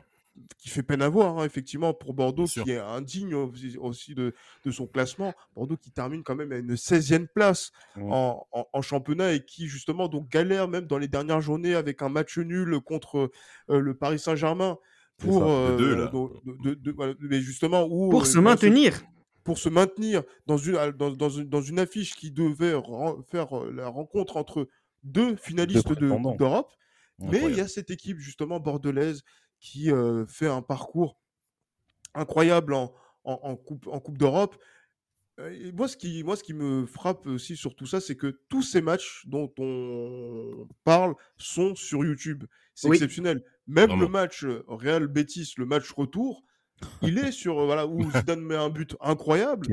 [0.58, 4.32] qui fait peine à voir, hein, effectivement, pour Bordeaux, qui est indigne aussi de,
[4.70, 5.32] son classement.
[5.54, 10.28] Bordeaux qui termine quand même à une 16e place en, championnat et qui, justement, donc
[10.28, 13.30] galère même dans les dernières journées avec un match nul contre
[13.70, 14.78] euh, le Paris Saint-Germain
[15.18, 15.44] pour.
[17.20, 19.02] mais justement, où, pour euh, se maintenir.
[19.44, 22.74] pour se maintenir dans une, dans, dans, une, affiche qui devait
[23.30, 24.68] faire euh, la rencontre entre
[25.04, 26.72] deux finalistes d'Europe.
[27.18, 29.22] mais il y a cette équipe, justement, bordelaise
[29.60, 29.90] qui
[30.28, 31.18] fait un parcours
[32.14, 32.92] incroyable en,
[33.24, 34.56] en, Coupe, en coupe d'Europe.
[35.74, 38.62] moi, ce qui, moi, ce qui me frappe aussi sur tout ça, c'est que tous
[38.62, 42.44] ces matchs dont on parle sont sur YouTube.
[42.74, 43.42] C'est exceptionnel.
[43.66, 46.44] Même le match Real Betis, le match retour,
[47.02, 49.66] il est sur voilà où Zidane met un but incroyable.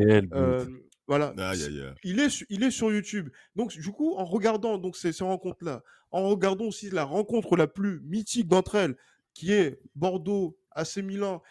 [1.06, 1.34] voilà,
[2.04, 3.30] il est il est sur YouTube.
[3.56, 7.56] Donc du coup, en regardant donc ces, ces rencontres là, en regardant aussi la rencontre
[7.58, 8.96] la plus mythique d'entre elles,
[9.34, 11.42] qui est Bordeaux AC Milan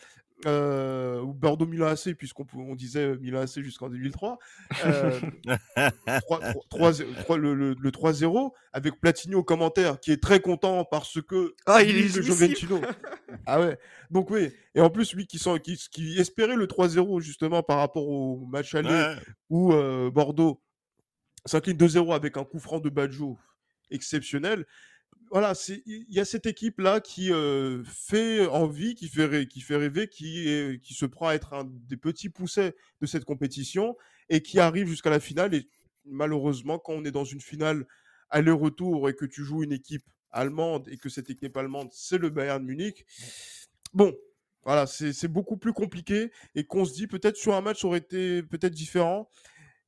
[0.44, 4.38] euh, ou Bordeaux Milan AC puisqu'on on disait Milan AC jusqu'en 2003
[4.84, 5.20] euh,
[6.70, 6.96] 3,
[7.36, 11.96] le, le, 3-0 avec Platini au commentaire qui est très content parce que ah il
[11.96, 12.80] est le Joventino.
[13.46, 13.78] Ah ouais.
[14.10, 17.78] Donc oui et en plus lui qui, sent, qui, qui espérait le 3-0 justement par
[17.78, 19.14] rapport au match aller
[19.48, 20.60] où euh, Bordeaux
[21.46, 23.38] s'incline 2-0 avec un coup franc de Badjo
[23.90, 24.66] exceptionnel
[25.32, 25.54] voilà,
[25.86, 27.30] il y a cette équipe là qui
[27.86, 33.06] fait envie, qui fait, rêver, qui, se prend à être un des petits poussets de
[33.06, 33.96] cette compétition
[34.28, 35.54] et qui arrive jusqu'à la finale.
[35.54, 35.70] Et
[36.04, 37.86] malheureusement, quand on est dans une finale
[38.28, 42.28] aller-retour et que tu joues une équipe allemande et que cette équipe allemande c'est le
[42.28, 43.06] Bayern Munich,
[43.94, 44.14] bon,
[44.64, 48.00] voilà, c'est beaucoup plus compliqué et qu'on se dit peut-être sur un match ça aurait
[48.00, 49.30] été peut-être différent.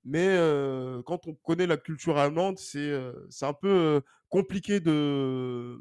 [0.07, 0.39] Mais
[1.05, 4.01] quand on connaît la culture allemande, c'est c'est un peu
[4.35, 5.79] compliqué de,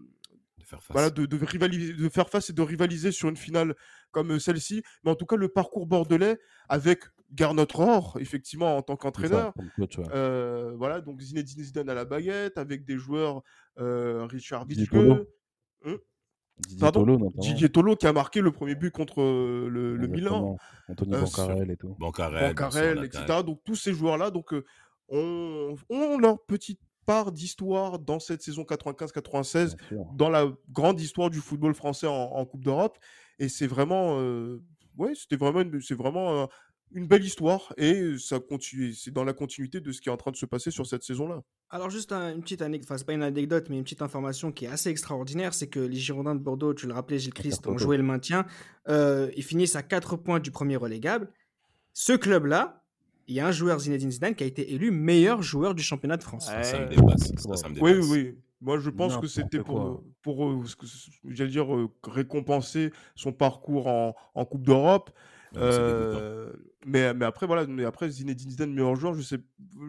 [0.59, 0.93] de faire face.
[0.93, 3.75] Voilà, de, de, rivaliser, de faire face et de rivaliser sur une finale
[4.11, 4.83] comme celle-ci.
[5.03, 6.37] Mais en tout cas, le parcours bordelais
[6.69, 9.53] avec Garnot Rohr, effectivement, en tant qu'entraîneur.
[10.77, 13.41] voilà, donc Zinedine Zidane à la baguette, avec des joueurs
[13.77, 14.91] Richard Wittke.
[16.57, 20.57] Didier Tolo, Didier Tolo qui a marqué le premier but contre euh, le, le Milan.
[20.87, 21.95] Anthony euh, Bancarel et tout.
[21.99, 23.41] Bancarel, etc.
[23.43, 24.63] Donc tous ces joueurs-là donc, euh,
[25.09, 29.75] ont, ont, leur petite part d'histoire dans cette saison 95-96,
[30.15, 32.97] dans la grande histoire du football français en, Coupe d'Europe.
[33.39, 34.17] Et c'est vraiment,
[34.97, 36.47] ouais, c'était vraiment, c'est vraiment
[36.93, 40.17] une belle histoire et ça continue, c'est dans la continuité de ce qui est en
[40.17, 41.41] train de se passer sur cette saison-là.
[41.69, 44.65] Alors juste une petite anecdote, enfin c'est pas une anecdote, mais une petite information qui
[44.65, 47.77] est assez extraordinaire, c'est que les Girondins de Bordeaux, tu le rappelais Gilles Christ, ont
[47.77, 48.45] joué le maintien,
[48.89, 51.31] euh, ils finissent à 4 points du premier relégable.
[51.93, 52.82] Ce club-là,
[53.27, 56.17] il y a un joueur Zinedine Zidane qui a été élu meilleur joueur du championnat
[56.17, 56.45] de France.
[56.45, 57.31] Ça, me dépasse.
[57.37, 57.81] Ça, me dépasse.
[57.81, 58.35] Oui, oui.
[58.61, 60.63] Moi, je pense que c'était pour, pour, euh,
[61.25, 65.11] j'allais dire, euh, récompenser son parcours en, en Coupe d'Europe.
[65.57, 66.51] Euh,
[66.85, 69.37] mais, mais après, voilà, mais après, Zinedine Zidane, meilleur joueur, je sais,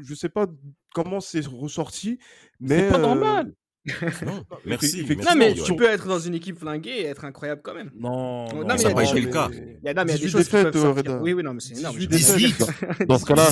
[0.02, 0.46] je sais pas
[0.92, 2.18] comment c'est ressorti.
[2.58, 3.54] Mais c'est pas normal.
[4.26, 5.04] non, merci.
[5.04, 7.90] Non, mais tu peux être dans une équipe flinguée et être incroyable quand même.
[7.94, 9.50] Non, non, non ça n'a pas été le cas.
[9.52, 11.42] Il y a, non, mais il y a des choses défaites, qui peuvent Oui, oui,
[11.42, 11.98] non, mais c'est énorme.
[11.98, 12.64] 18
[13.06, 13.44] dans ce cas-là,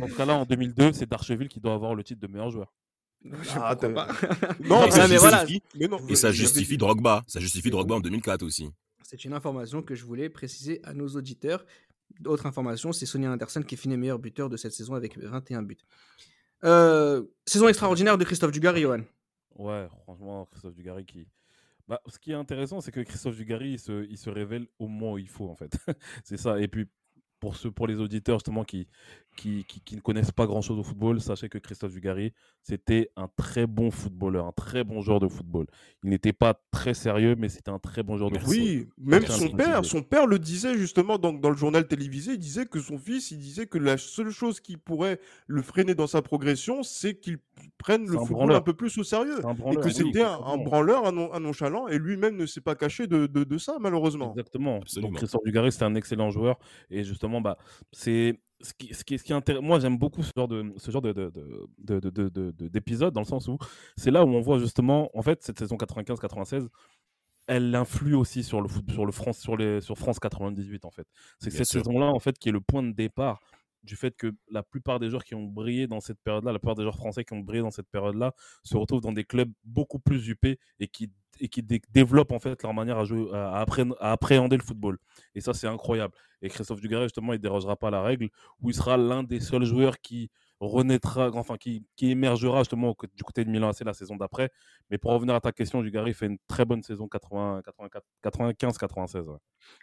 [0.00, 2.72] dans ce cas-là, en 2002, c'est Darcheville qui doit avoir le titre de meilleur joueur.
[3.56, 4.08] Ah, pas.
[4.60, 5.44] non, mais, voilà.
[5.74, 7.22] mais et ça justifie Drogba.
[7.26, 8.70] Ça justifie Drogba en 2004 aussi.
[9.02, 11.64] C'est une information que je voulais préciser à nos auditeurs.
[12.26, 15.78] Autre information, c'est Sonia Anderson qui finit meilleur buteur de cette saison avec 21 buts.
[16.64, 19.00] Euh, saison extraordinaire de Christophe Dugarry, Johan.
[19.56, 21.26] Ouais, franchement, Christophe Dugarry qui.
[21.88, 24.88] Bah, ce qui est intéressant, c'est que Christophe Dugarry, il se, il se révèle au
[24.88, 25.76] moment où il faut, en fait.
[26.24, 26.60] c'est ça.
[26.60, 26.86] Et puis,
[27.40, 28.88] pour, ceux, pour les auditeurs justement qui,
[29.38, 32.32] qui, qui, ne connaissent pas grand-chose au football, sachez que Christophe Dugarry,
[32.62, 35.66] c'était un très bon footballeur, un très bon joueur de football.
[36.02, 38.56] Il n'était pas très sérieux, mais c'était un très bon joueur de football.
[38.58, 42.38] Oui, même son père, son père le disait justement dans, dans, le journal télévisé, il
[42.38, 46.08] disait que son fils, il disait que la seule chose qui pourrait le freiner dans
[46.08, 47.38] sa progression, c'est qu'il
[47.78, 49.38] prenne le football un peu plus au sérieux.
[49.70, 53.58] Et que c'était un, branleur, un, nonchalant, et lui-même ne s'est pas caché de, de,
[53.58, 54.32] ça, malheureusement.
[54.32, 54.80] Exactement.
[54.96, 56.58] Donc Christophe Dugarry, c'était un excellent joueur,
[56.90, 57.56] et justement, bah,
[57.92, 59.32] c'est ce qui, ce qui, ce qui
[59.62, 61.30] moi j'aime beaucoup ce genre de ce genre de, de,
[61.78, 63.56] de, d'épisode dans le sens où
[63.96, 66.68] c'est là où on voit justement en fait cette saison 95-96
[67.46, 70.90] elle influe aussi sur le foot, sur le France sur les sur France 98 en
[70.90, 71.06] fait.
[71.38, 73.40] C'est cette saison là en fait qui est le point de départ
[73.84, 76.74] du fait que la plupart des joueurs qui ont brillé dans cette période-là, la plupart
[76.74, 78.34] des joueurs français qui ont brillé dans cette période-là,
[78.64, 81.10] se retrouvent dans des clubs beaucoup plus huppés et qui,
[81.40, 83.60] et qui développent en fait leur manière à,
[84.12, 84.98] appréhender le football.
[85.34, 86.14] Et ça, c'est incroyable.
[86.42, 88.28] Et Christophe Dugarry, justement, il dérogera pas la règle,
[88.60, 90.30] où il sera l'un des seuls joueurs qui
[90.60, 94.50] renaîtra, enfin qui, qui émergera justement du côté de Milan AC la saison d'après.
[94.90, 99.38] Mais pour revenir à ta question, Dugarry fait une très bonne saison 95-96.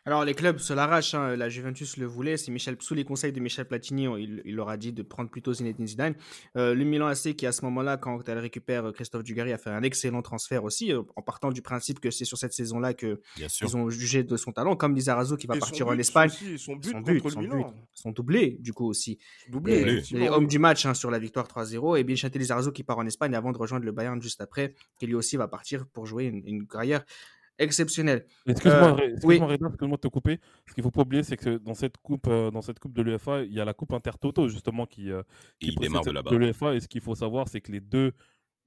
[0.06, 1.36] Alors les clubs se l'arrachent, hein.
[1.36, 4.70] la Juventus le voulait, c'est Michel sous les conseils de Michel Platini, il, il, leur
[4.70, 6.16] a dit de prendre plutôt Zinedine Zidane.
[6.58, 9.70] Euh, le Milan AC qui à ce moment-là, quand elle récupère Christophe Dugarry, a fait
[9.70, 13.22] un excellent transfert aussi, euh, en partant du principe que c'est sur cette saison-là que
[13.38, 16.30] ils ont jugé de son talent, comme Lizarazo qui va partir en Espagne.
[16.58, 17.74] son but, son but, contre le Milan.
[17.94, 19.20] son doublé du coup aussi.
[19.50, 20.02] Doublé.
[20.12, 23.06] Les hommes du match hein, sur la victoire 3-0 et bien Lizarazo qui part en
[23.06, 26.26] Espagne avant de rejoindre le Bayern juste après, qui lui aussi va partir pour jouer
[26.26, 27.04] une, carrière
[27.60, 28.26] exceptionnel.
[28.48, 30.40] Excuse-moi, euh, excuse-moi, de te couper.
[30.68, 33.04] Ce qu'il faut pas oublier, c'est que dans cette coupe, euh, dans cette coupe de
[33.04, 35.22] l'UEFA, il y a la coupe Intertoto justement qui, euh,
[35.60, 36.32] qui il démarre de là-bas.
[36.32, 38.12] De l'UEFA, et ce qu'il faut savoir, c'est que les deux,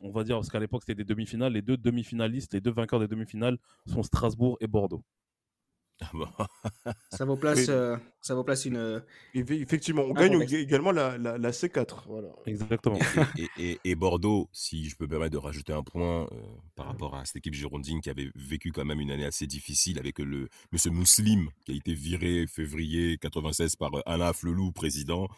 [0.01, 3.01] on va dire, parce qu'à l'époque c'était des demi-finales, les deux demi-finalistes, les deux vainqueurs
[3.01, 5.03] des demi-finales sont Strasbourg et Bordeaux.
[7.11, 8.77] ça vous place, euh, ça vous place une.
[8.77, 9.01] Euh,
[9.35, 12.05] effectivement, on gagne également la, la, C4.
[12.07, 12.29] Voilà.
[12.47, 12.99] Exactement.
[13.59, 16.41] Et, Bordeaux, si je peux me permettre de rajouter un point euh,
[16.77, 19.99] par rapport à cette équipe girondine qui avait vécu quand même une année assez difficile
[19.99, 25.29] avec le Monsieur Mousselim qui a été viré février 96 par Alain Flelou, président.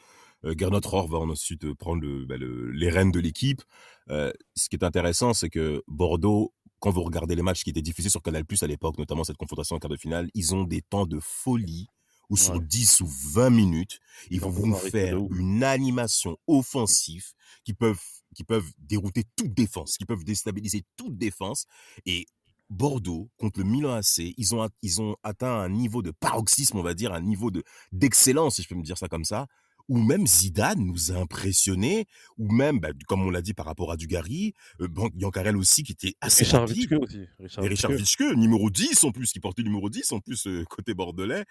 [0.45, 3.63] Gernot Rohr va ensuite prendre bah, le, les rênes de l'équipe.
[4.09, 8.09] ce qui est intéressant, c'est que Bordeaux quand vous regardez les matchs qui étaient diffusés
[8.09, 10.81] sur Canal Plus à l'époque, notamment cette confrontation en quart de finale, ils ont des
[10.81, 11.87] temps de folie
[12.31, 13.99] où sur 10 ou 20 minutes,
[14.31, 17.27] ils vont vous faire une animation offensive
[17.65, 18.01] qui peuvent,
[18.35, 21.67] qui peuvent dérouter toute défense, qui peuvent déstabiliser toute défense.
[22.07, 22.27] Et
[22.71, 26.85] Bordeaux contre le Milan AC, ils ont, ils ont atteint un niveau de paroxysme, on
[26.85, 29.49] va dire, un niveau de d'excellence, si je peux me dire ça comme ça,
[29.91, 32.07] ou même Zidane nous a impressionnés,
[32.39, 35.91] ou même, bah, comme on l'a dit par rapport à Dugarry, euh, Yankarel aussi qui
[35.91, 36.95] était assez Richard rapide.
[36.95, 37.27] aussi.
[37.41, 40.95] Richard, et Richard numéro 10 en plus, qui portait numéro 10 en plus euh, côté
[40.95, 41.45] bordelais.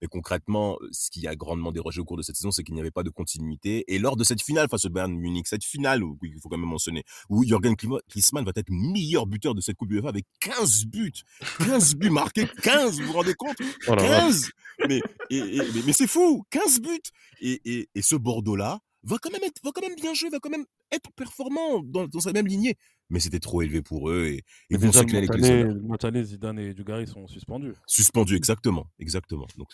[0.00, 2.80] Mais concrètement, ce qui a grandement dérogé au cours de cette saison, c'est qu'il n'y
[2.80, 3.84] avait pas de continuité.
[3.88, 6.68] Et lors de cette finale face au Bayern Munich, cette finale, il faut quand même
[6.68, 11.12] mentionner, où Jürgen Klinsmann va être meilleur buteur de cette Coupe UEFA avec 15 buts.
[11.58, 13.56] 15 buts marqués, 15, vous vous rendez compte?
[13.86, 14.50] 15
[14.88, 16.44] Mais, mais, c'est fou!
[16.50, 17.00] 15 buts!
[17.40, 20.38] Et, et, et ce Bordeaux-là va quand même être, va quand même bien jouer, va
[20.40, 22.76] quand même être performant dans, dans sa même lignée
[23.10, 27.06] mais c'était trop élevé pour eux et ils vont se avec les Zidane et Dugarry
[27.06, 27.74] sont suspendus.
[27.86, 29.46] Suspendus, exactement, exactement.
[29.58, 29.68] Donc,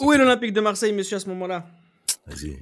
[0.00, 1.66] Où est l'Olympique de Marseille, monsieur, à ce moment-là?
[2.26, 2.56] Vas-y.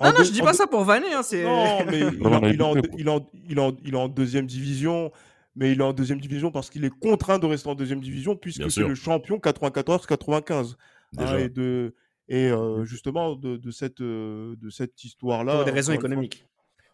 [0.00, 1.12] Non, non, je dis pas ça pour vanner.
[1.12, 5.12] Hein, non, mais il, est en, deuxième division,
[5.54, 8.36] mais il est en deuxième division parce qu'il est contraint de rester en deuxième division
[8.36, 10.76] puisque c'est le champion 94-95.
[11.18, 11.94] Hein, et de,
[12.28, 15.56] et euh, justement, de, de cette, euh, de cette histoire-là.
[15.56, 16.46] Pour des raisons économiques.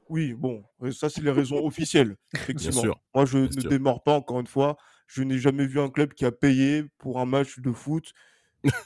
[0.09, 2.95] Oui, bon, ça, c'est les raisons officielles, effectivement.
[3.15, 4.77] Moi, je ne démords pas, encore une fois.
[5.07, 8.13] Je n'ai jamais vu un club qui a payé pour un match de foot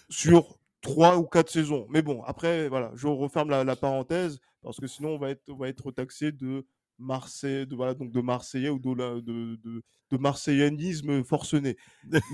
[0.08, 1.86] sur trois ou quatre saisons.
[1.90, 5.56] Mais bon, après, voilà, je referme la, parenthèse parce que sinon, on va être, on
[5.56, 6.64] va être taxé de
[6.98, 11.76] Marseille, de, voilà, donc de Marseillais ou de, de, de, de marseillannisme forcené.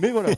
[0.00, 0.34] Mais voilà,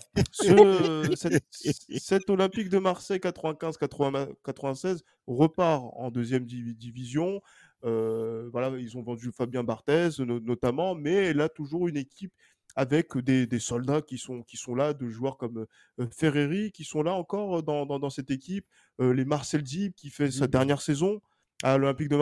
[1.51, 7.41] cet, Olympique de Marseille 95-96 repart en deuxième division.
[7.85, 12.33] Euh, voilà, ils ont vendu Fabien Barthez notamment, mais elle a toujours une équipe
[12.77, 15.67] avec des, soldats qui sont, qui sont là, de joueurs comme
[15.99, 18.65] euh, Ferreri, qui sont là encore dans, dans, cette équipe,
[19.01, 21.21] euh, les Marcel Dib qui fait sa dernière saison
[21.63, 22.17] à l'Olympique de,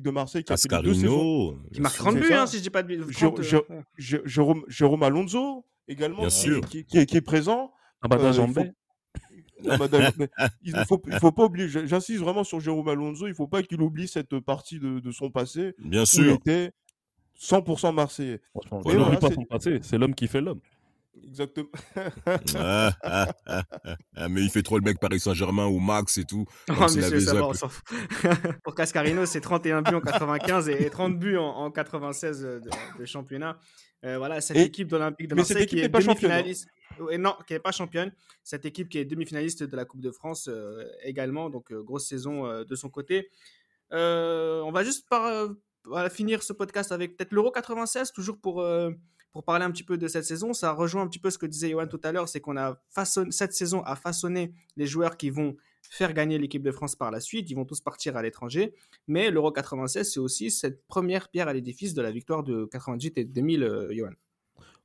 [0.00, 1.58] de Marseille, qui a fait deux saisons.
[1.72, 3.06] Qui marque 30 buts, hein, si je dis pas de
[3.96, 7.72] Jérôme, Jérôme Alonso, également, qui, qui, est présent.
[8.00, 8.18] Ah bah,
[10.62, 13.80] il ne faut, pas oublier, j'insiste vraiment sur Jérôme Alonso, il ne faut pas qu'il
[13.80, 15.74] oublie cette partie de, de son passé.
[15.78, 16.24] Bien sûr.
[16.24, 16.72] Il était
[17.40, 18.40] 100% marseillais.
[18.70, 20.60] Voilà, pas son passé, c'est l'homme qui fait l'homme.
[21.24, 21.68] Exactement.
[22.56, 23.62] Ah, ah,
[24.16, 26.44] ah, mais il fait trop le mec Paris Saint-Germain ou Max et tout.
[26.70, 27.50] Oh, monsieur, ça va,
[28.64, 32.42] Pour Cascarino, c'est 31 buts en 95 et 30 buts en, 96
[32.98, 33.58] de, championnat.
[34.04, 36.68] Euh, voilà, cette équipe d'Olympique de Marseille qui est demi-finaliste.
[37.18, 38.12] non, qui n'est pas championne.
[38.44, 41.50] Cette équipe qui est demi-finaliste de la Coupe de France euh, également.
[41.50, 43.28] Donc, euh, grosse saison de son côté.
[43.90, 45.48] on va juste par,
[46.10, 48.62] finir ce podcast avec peut-être l'Euro 96, toujours pour
[49.38, 51.46] pour parler un petit peu de cette saison, ça rejoint un petit peu ce que
[51.46, 55.16] disait Johan tout à l'heure, c'est qu'on a façonné, cette saison a façonné les joueurs
[55.16, 58.22] qui vont faire gagner l'équipe de France par la suite, ils vont tous partir à
[58.22, 58.74] l'étranger,
[59.06, 63.16] mais l'Euro 96, c'est aussi cette première pierre à l'édifice de la victoire de 98
[63.18, 64.10] et 2000, euh, Johan.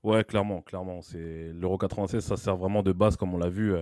[0.03, 1.01] Ouais, clairement, clairement.
[1.01, 3.81] C'est l'Euro 96, ça sert vraiment de base, comme on l'a vu euh,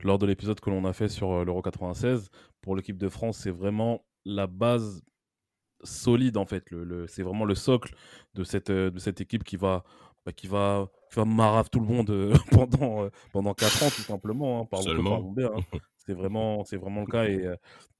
[0.00, 2.28] lors de l'épisode que l'on a fait sur euh, l'Euro 96.
[2.60, 5.02] Pour l'équipe de France, c'est vraiment la base
[5.84, 6.64] solide en fait.
[7.06, 7.94] C'est vraiment le socle
[8.34, 9.84] de cette, euh, de cette équipe qui va,
[10.24, 13.90] bah, qui va, qui va marave tout le monde euh, pendant, euh, pendant 4 ans
[13.90, 14.60] tout simplement.
[14.60, 15.60] Hein, par hein.
[15.96, 17.46] C'est vraiment, c'est vraiment le cas et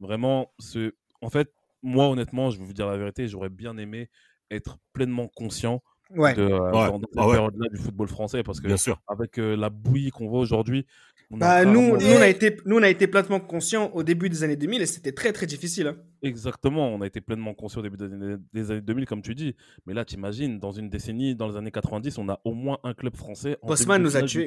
[0.01, 1.53] vraiment, ce, en fait,
[1.83, 4.09] moi honnêtement, je vais vous dire la vérité, j'aurais bien aimé
[4.51, 5.83] être pleinement conscient
[6.17, 6.35] ouais.
[6.35, 9.01] de, dans cette ah période-là du football français parce que Bien sûr.
[9.09, 10.87] avec la bouillie qu'on voit aujourd'hui,
[11.31, 14.43] bah, nous, nous, on a été, nous, on a été pleinement conscients au début des
[14.43, 15.87] années 2000 et c'était très, très difficile.
[15.87, 15.97] Hein.
[16.23, 17.97] Exactement, on a été pleinement conscients au début
[18.53, 19.55] des années, 2000, comme tu dis.
[19.87, 22.79] Mais là, tu imagines, dans une décennie, dans les années 90, on a au moins
[22.83, 23.57] un club français.
[23.63, 24.47] En Bosman nous a tués.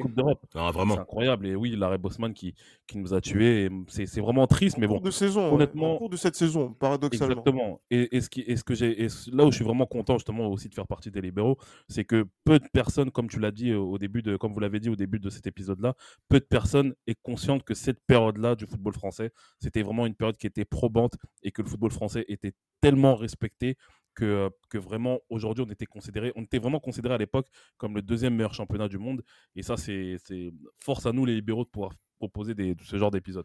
[0.54, 0.94] Ah, vraiment.
[0.94, 1.46] C'est incroyable.
[1.46, 2.54] Et oui, l'arrêt Bosman qui,
[2.86, 3.70] qui nous a tués.
[3.88, 5.00] C'est vraiment triste, mais bon.
[5.00, 5.94] de saison, honnêtement.
[5.94, 7.32] Au cours de cette saison, paradoxalement.
[7.32, 7.80] Exactement.
[7.90, 10.68] Et, et ce, qui, ce que j'ai, là où je suis vraiment content, justement, aussi
[10.68, 11.53] de faire partie des libéraux,
[11.88, 14.80] c'est que peu de personnes, comme tu l'as dit au début de, comme vous l'avez
[14.80, 15.94] dit au début de cet épisode-là,
[16.28, 20.36] peu de personnes est consciente que cette période-là du football français, c'était vraiment une période
[20.36, 23.76] qui était probante et que le football français était tellement respecté
[24.14, 28.02] que, que vraiment aujourd'hui on était considéré, on était vraiment considéré à l'époque comme le
[28.02, 29.22] deuxième meilleur championnat du monde.
[29.56, 30.18] Et ça, c'est
[30.76, 33.44] force à nous les libéraux de pouvoir proposer ce genre d'épisode.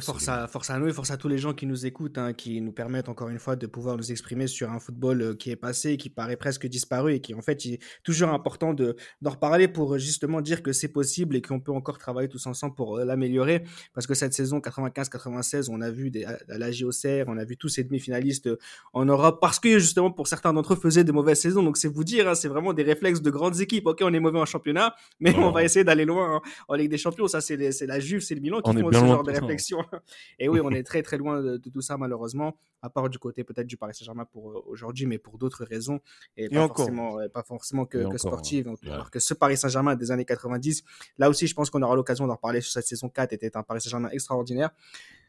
[0.00, 2.32] Force à, force à nous et force à tous les gens qui nous écoutent, hein,
[2.32, 5.50] qui nous permettent encore une fois de pouvoir nous exprimer sur un football euh, qui
[5.50, 9.30] est passé, qui paraît presque disparu et qui en fait est toujours important de, d'en
[9.30, 12.74] reparler pour euh, justement dire que c'est possible et qu'on peut encore travailler tous ensemble
[12.74, 13.64] pour euh, l'améliorer.
[13.92, 17.68] Parce que cette saison 95-96, on a vu des, la JOCR, on a vu tous
[17.68, 18.48] ces demi-finalistes
[18.92, 21.62] en Europe parce que justement pour certains d'entre eux faisaient de mauvaises saisons.
[21.62, 23.86] Donc c'est vous dire, hein, c'est vraiment des réflexes de grandes équipes.
[23.86, 26.90] Ok, on est mauvais en championnat, mais on va essayer d'aller loin hein, en Ligue
[26.90, 27.26] des Champions.
[27.26, 29.71] Ça, c'est, la Juve, c'est le Milan qui font ce genre de réflexion.
[30.38, 33.44] Et oui, on est très très loin de, tout ça malheureusement, à part du côté
[33.44, 36.00] peut-être du Paris Saint-Germain pour euh, aujourd'hui, mais pour d'autres raisons
[36.36, 38.68] et, pas, forcément, pas forcément que, que sportive.
[38.86, 40.82] Alors que ce Paris Saint-Germain des années 90,
[41.18, 43.62] là aussi, je pense qu'on aura l'occasion d'en reparler sur cette saison 4, était un
[43.62, 44.70] Paris Saint-Germain extraordinaire.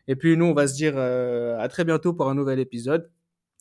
[0.07, 3.09] Et puis nous, on va se dire euh, à très bientôt pour un nouvel épisode.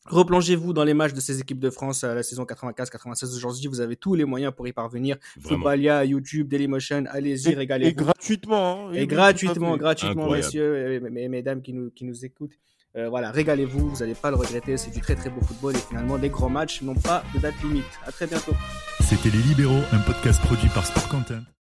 [0.07, 3.69] Replongez-vous dans les matchs de ces équipes de France à la saison 95-96 aujourd'hui.
[3.69, 5.17] Vous avez tous les moyens pour y parvenir.
[5.41, 7.91] Footballia, YouTube, Dailymotion, allez-y, régalez-vous.
[7.91, 8.89] Et gratuitement.
[8.89, 12.59] Hein, et, gratuitement, gratuitement, messieurs et, mesdames qui nous, qui nous écoutent.
[12.95, 14.77] Euh, voilà, régalez-vous, vous n'allez pas le regretter.
[14.77, 17.55] C'est du très très beau football et finalement, les grands matchs n'ont pas de date
[17.63, 17.85] limite.
[18.05, 18.55] À très bientôt.
[19.01, 21.43] C'était Les Libéraux, un podcast produit par Sport Content.